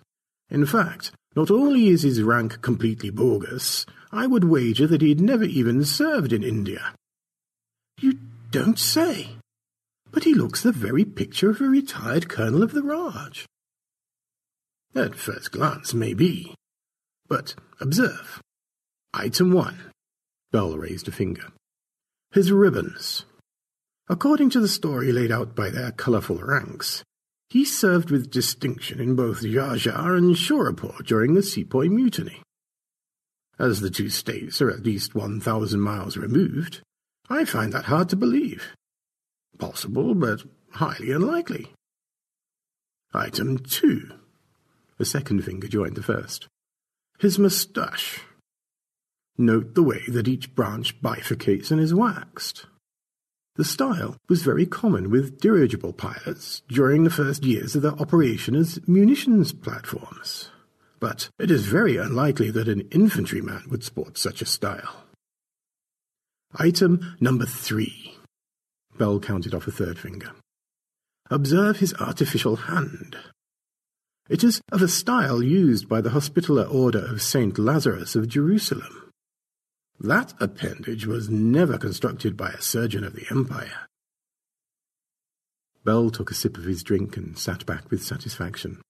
[0.50, 5.20] In fact, not only is his rank completely bogus, I would wager that he had
[5.20, 6.94] never even served in India.
[8.00, 8.18] You
[8.50, 9.36] don't say.
[10.10, 13.46] But he looks the very picture of a retired colonel of the Raj.
[14.94, 16.54] At first glance, maybe.
[17.28, 18.42] But observe.
[19.14, 19.78] Item 1.
[20.50, 21.48] Bell raised a finger.
[22.32, 23.24] His ribbons.
[24.12, 27.02] According to the story laid out by their colourful ranks,
[27.48, 32.42] he served with distinction in both Jhajjar and Shorapur during the Sepoy Mutiny.
[33.58, 36.82] As the two states are at least one thousand miles removed,
[37.30, 38.76] I find that hard to believe.
[39.56, 40.42] Possible, but
[40.72, 41.72] highly unlikely.
[43.14, 44.12] Item 2.
[44.98, 46.48] The second finger joined the first
[47.18, 48.20] his moustache.
[49.38, 52.66] Note the way that each branch bifurcates and is waxed.
[53.56, 58.54] The style was very common with dirigible pilots during the first years of their operation
[58.54, 60.50] as munitions platforms,
[61.00, 65.04] but it is very unlikely that an infantryman would sport such a style.
[66.56, 68.16] Item number three.
[68.96, 70.30] Bell counted off a third finger.
[71.30, 73.16] Observe his artificial hand.
[74.30, 77.58] It is of a style used by the Hospitaller Order of St.
[77.58, 79.01] Lazarus of Jerusalem.
[80.02, 83.86] That appendage was never constructed by a surgeon of the Empire.
[85.84, 88.82] Bell took a sip of his drink and sat back with satisfaction.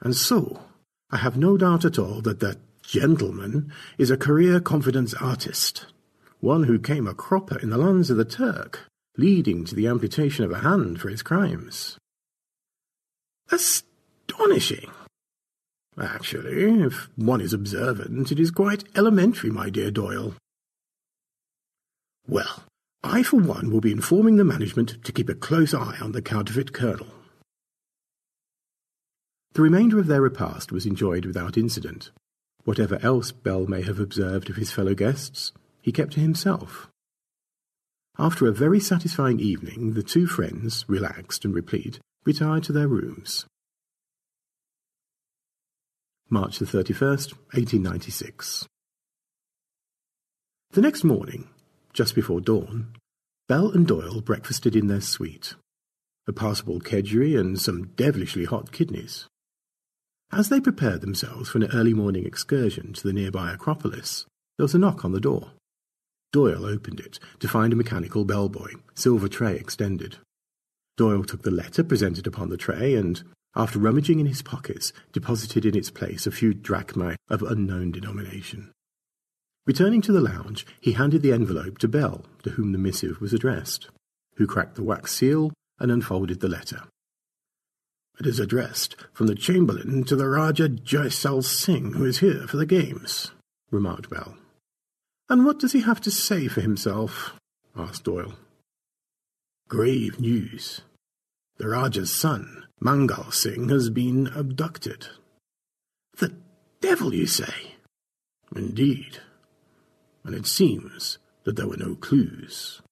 [0.00, 0.62] And so,
[1.10, 5.88] I have no doubt at all that that gentleman is a career confidence artist,
[6.40, 8.86] one who came a cropper in the lands of the Turk,
[9.18, 11.98] leading to the amputation of a hand for his crimes.
[13.52, 14.90] Astonishing.
[16.00, 20.34] Actually, if one is observant, it is quite elementary, my dear Doyle.
[22.28, 22.64] Well,
[23.04, 26.22] I for one will be informing the management to keep a close eye on the
[26.22, 27.06] counterfeit colonel.
[29.52, 32.10] The remainder of their repast was enjoyed without incident.
[32.64, 36.88] Whatever else Bell may have observed of his fellow guests, he kept to himself.
[38.18, 43.46] After a very satisfying evening, the two friends, relaxed and replete, retired to their rooms.
[46.28, 48.66] March the 31st, 1896.
[50.72, 51.48] The next morning,
[51.96, 52.92] just before dawn,
[53.48, 55.54] Bell and Doyle breakfasted in their suite.
[56.28, 59.26] A passable kedgeree and some devilishly hot kidneys.
[60.30, 64.26] As they prepared themselves for an early morning excursion to the nearby Acropolis,
[64.58, 65.52] there was a knock on the door.
[66.32, 70.18] Doyle opened it to find a mechanical bellboy, silver tray extended.
[70.98, 73.22] Doyle took the letter presented upon the tray and,
[73.54, 78.72] after rummaging in his pockets, deposited in its place a few drachmae of unknown denomination.
[79.66, 83.32] Returning to the lounge, he handed the envelope to Bell, to whom the missive was
[83.32, 83.88] addressed,
[84.36, 86.84] who cracked the wax seal and unfolded the letter.
[88.20, 92.56] It is addressed from the Chamberlain to the Rajah Jaisal Singh, who is here for
[92.56, 93.32] the games,
[93.70, 94.36] remarked Bell.
[95.28, 97.34] And what does he have to say for himself?
[97.76, 98.34] asked Doyle.
[99.68, 100.82] Grave news.
[101.58, 105.08] The Rajah's son, Mangal Singh has been abducted.
[106.18, 106.34] The
[106.80, 107.74] devil, you say?
[108.54, 109.18] Indeed.
[110.26, 112.82] And it seems that there were no clues.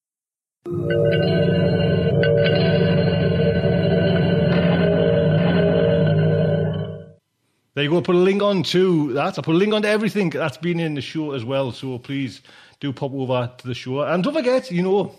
[7.74, 8.00] There you go.
[8.02, 9.36] Put a link on to that.
[9.36, 11.72] I put a link on to everything that's been in the show as well.
[11.72, 12.40] So please
[12.78, 14.02] do pop over to the show.
[14.02, 15.16] And don't forget, you know,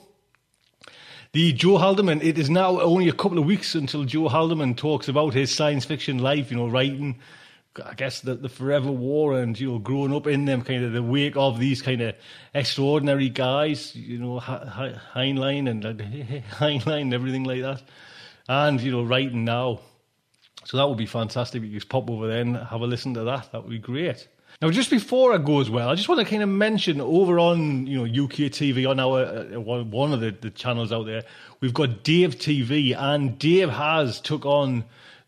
[1.33, 5.09] the Joe Haldeman, it is now only a couple of weeks until Joe Haldeman talks
[5.09, 7.19] about his science fiction life, you know, writing,
[7.83, 10.93] I guess the, the forever war and you know growing up in them kind of
[10.93, 12.15] the wake of these kind of
[12.53, 15.83] extraordinary guys, you know Heinlein and
[16.59, 17.81] Heinlein and everything like that,
[18.47, 19.81] and you know writing now.
[20.65, 21.61] So that would be fantastic.
[21.61, 23.51] If you just pop over there and have a listen to that.
[23.51, 24.27] That would be great.
[24.61, 27.39] Now, just before I go as well, I just want to kind of mention over
[27.39, 31.23] on you know UK TV on our uh, one of the, the channels out there,
[31.59, 34.85] we've got Dave TV, and Dave has took on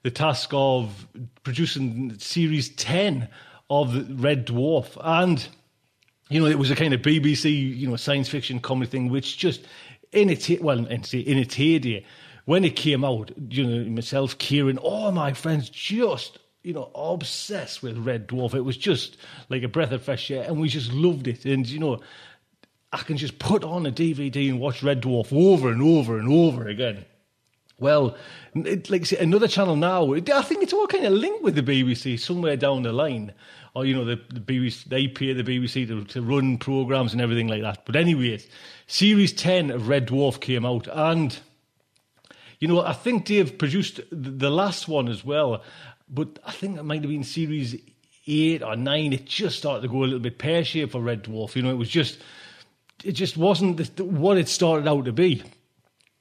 [0.08, 1.06] the task of
[1.44, 3.28] producing series ten
[3.70, 5.46] of Red Dwarf, and
[6.30, 9.38] you know it was a kind of BBC you know science fiction comedy thing, which
[9.38, 9.68] just
[10.14, 12.06] in its well in its heyday
[12.46, 17.84] when it came out, you know myself, Kieran, all my friends just you know, obsessed
[17.84, 18.54] with Red Dwarf.
[18.54, 19.18] It was just
[19.50, 21.44] like a breath of fresh air, and we just loved it.
[21.44, 22.00] And you know,
[22.94, 26.32] I can just put on a DVD and watch Red Dwarf over and over and
[26.32, 27.04] over again.
[27.80, 28.18] Well,
[28.56, 31.62] it, like say, another channel now, I think it's all kind of linked with the
[31.62, 33.34] BBC somewhere down the line.
[33.76, 37.22] Or, you know, the, the BBC, they pay the BBC to, to run programs and
[37.22, 37.86] everything like that.
[37.86, 38.40] But anyway,
[38.88, 40.88] Series 10 of Red Dwarf came out.
[40.91, 41.38] And,
[42.60, 45.62] you know, I think Dave produced the last one as well
[46.10, 47.76] but I think it might have been series
[48.28, 49.14] eight or nine.
[49.14, 51.56] It just started to go a little bit pear shaped for Red Dwarf.
[51.56, 52.20] You know, it was just,
[53.04, 55.44] it just wasn't what it started out to be.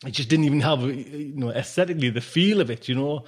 [0.04, 2.88] It just didn't even have, you know, aesthetically the feel of it.
[2.88, 3.24] You know,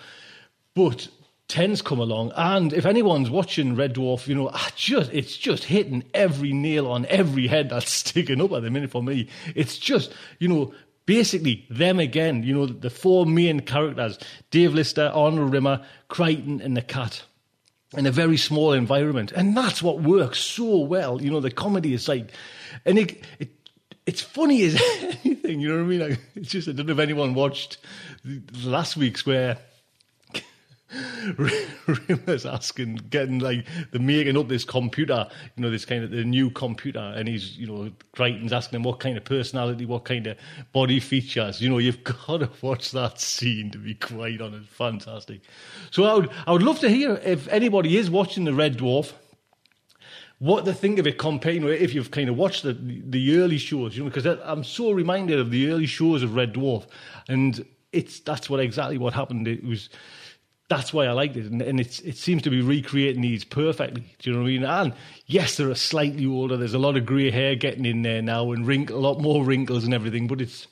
[0.74, 1.09] but
[1.49, 6.05] tens come along, and if anyone's watching Red Dwarf, you know, just it's just hitting
[6.12, 9.28] every nail on every head that's sticking up at the minute for me.
[9.55, 10.74] It's just, you know,
[11.07, 14.19] basically them again, you know, the four main characters
[14.51, 17.23] Dave Lister, Arnold Rimmer, Kryten, and the cat
[17.97, 19.32] in a very small environment.
[19.32, 21.23] And that's what works so well.
[21.23, 22.31] You know, the comedy is like,
[22.85, 23.58] and it, it
[24.09, 24.81] it's funny as
[25.23, 26.01] anything, you know what I mean?
[26.01, 27.77] Like, it's just, I don't know if anyone watched
[28.65, 29.59] last week's where
[31.37, 36.25] Rimmer's asking, getting like the making up this computer, you know, this kind of the
[36.25, 40.27] new computer, and he's, you know, Kryten's asking him what kind of personality, what kind
[40.27, 40.39] of
[40.73, 41.61] body features.
[41.61, 44.71] You know, you've got to watch that scene to be quite honest.
[44.71, 45.43] Fantastic.
[45.91, 49.13] So I would, I would love to hear if anybody is watching the Red Dwarf
[50.39, 53.97] what they think of it campaign if you've kind of watched the the early shows,
[53.97, 56.86] you know, because I'm so reminded of the early shows of Red Dwarf,
[57.28, 59.48] and it's that's what exactly what happened.
[59.48, 59.89] It was
[60.69, 64.05] that's why I liked it, and, and it seems to be recreating these perfectly.
[64.19, 64.65] Do you know what I mean?
[64.65, 64.93] And
[65.27, 66.56] yes, they're a slightly older.
[66.56, 69.44] There's a lot of grey hair getting in there now, and wrinkle, a lot more
[69.44, 70.27] wrinkles and everything.
[70.27, 70.66] But it's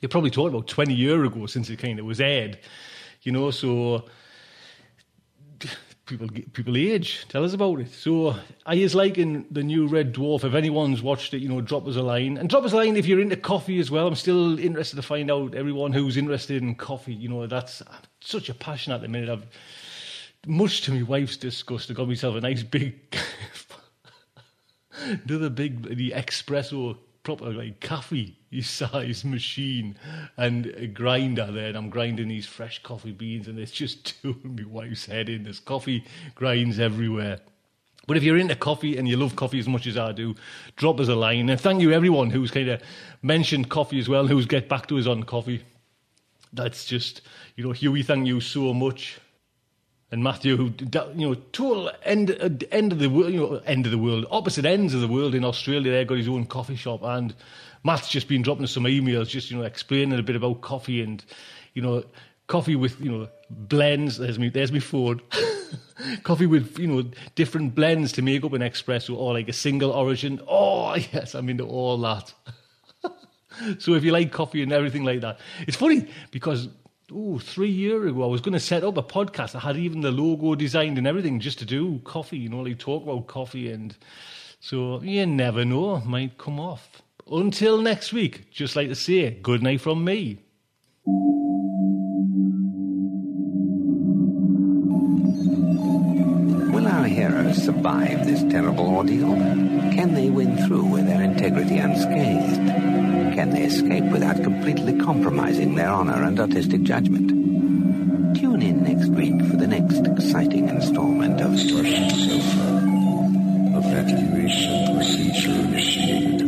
[0.00, 2.58] you're probably talking about 20 year ago since it kind of was aired.
[3.22, 4.04] You know, so
[6.08, 7.26] people people age.
[7.28, 7.92] Tell us about it.
[7.92, 8.34] So
[8.66, 10.42] I is liking the new Red Dwarf.
[10.42, 12.96] If anyone's watched it, you know, drop us a line and drop us a line
[12.96, 14.06] if you're into coffee as well.
[14.06, 17.14] I'm still interested to find out everyone who's interested in coffee.
[17.14, 17.82] You know, that's
[18.20, 19.28] such a passion at the minute.
[19.28, 19.46] I've
[20.46, 21.90] much to my wife's disgust.
[21.90, 22.98] I got myself a nice big,
[25.26, 26.96] another big the espresso
[27.28, 29.94] proper like coffee size machine
[30.38, 34.56] and a grinder there and I'm grinding these fresh coffee beans and it's just doing
[34.56, 35.42] my wife's head in.
[35.42, 37.40] There's coffee grinds everywhere.
[38.06, 40.36] But if you're into coffee and you love coffee as much as I do,
[40.76, 41.50] drop us a line.
[41.50, 42.80] And thank you everyone who's kind of
[43.20, 45.62] mentioned coffee as well, who's get back to us on coffee.
[46.54, 47.20] That's just,
[47.56, 49.20] you know, Huey, thank you so much
[50.10, 50.72] and Matthew, who
[51.14, 54.26] you know, total end uh, end of the world, you know, end of the world,
[54.30, 55.92] opposite ends of the world in Australia.
[55.92, 57.34] There, got his own coffee shop, and
[57.84, 61.02] Matt's just been dropping us some emails, just you know, explaining a bit about coffee
[61.02, 61.22] and
[61.74, 62.04] you know,
[62.46, 64.18] coffee with you know blends.
[64.18, 65.20] There's me, there's me Ford.
[66.22, 69.90] coffee with you know different blends to make up an espresso, or like a single
[69.90, 70.40] origin.
[70.48, 72.32] Oh yes, I'm into all that.
[73.78, 76.68] so if you like coffee and everything like that, it's funny because
[77.12, 79.54] oh, three years ago, I was going to set up a podcast.
[79.54, 82.78] I had even the logo designed and everything just to do coffee, you know, like
[82.78, 83.70] talk about coffee.
[83.70, 83.96] And
[84.60, 87.02] so you never know, might come off.
[87.30, 90.38] Until next week, just like to say, good night from me.
[96.72, 99.34] Will our heroes survive this terrible ordeal?
[99.92, 102.57] Can they win through with their integrity unscathed?
[103.68, 107.28] Escape without completely compromising their honor and artistic judgment?
[108.34, 112.66] Tune in next week for the next exciting installment of Starship Sofa.
[113.76, 116.40] Evacuation procedure initiated.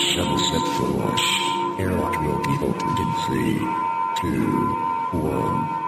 [0.00, 1.26] Shuttle set for launch.
[1.78, 3.58] Airlock will be opened in three,
[4.20, 4.42] two,
[5.22, 5.87] one.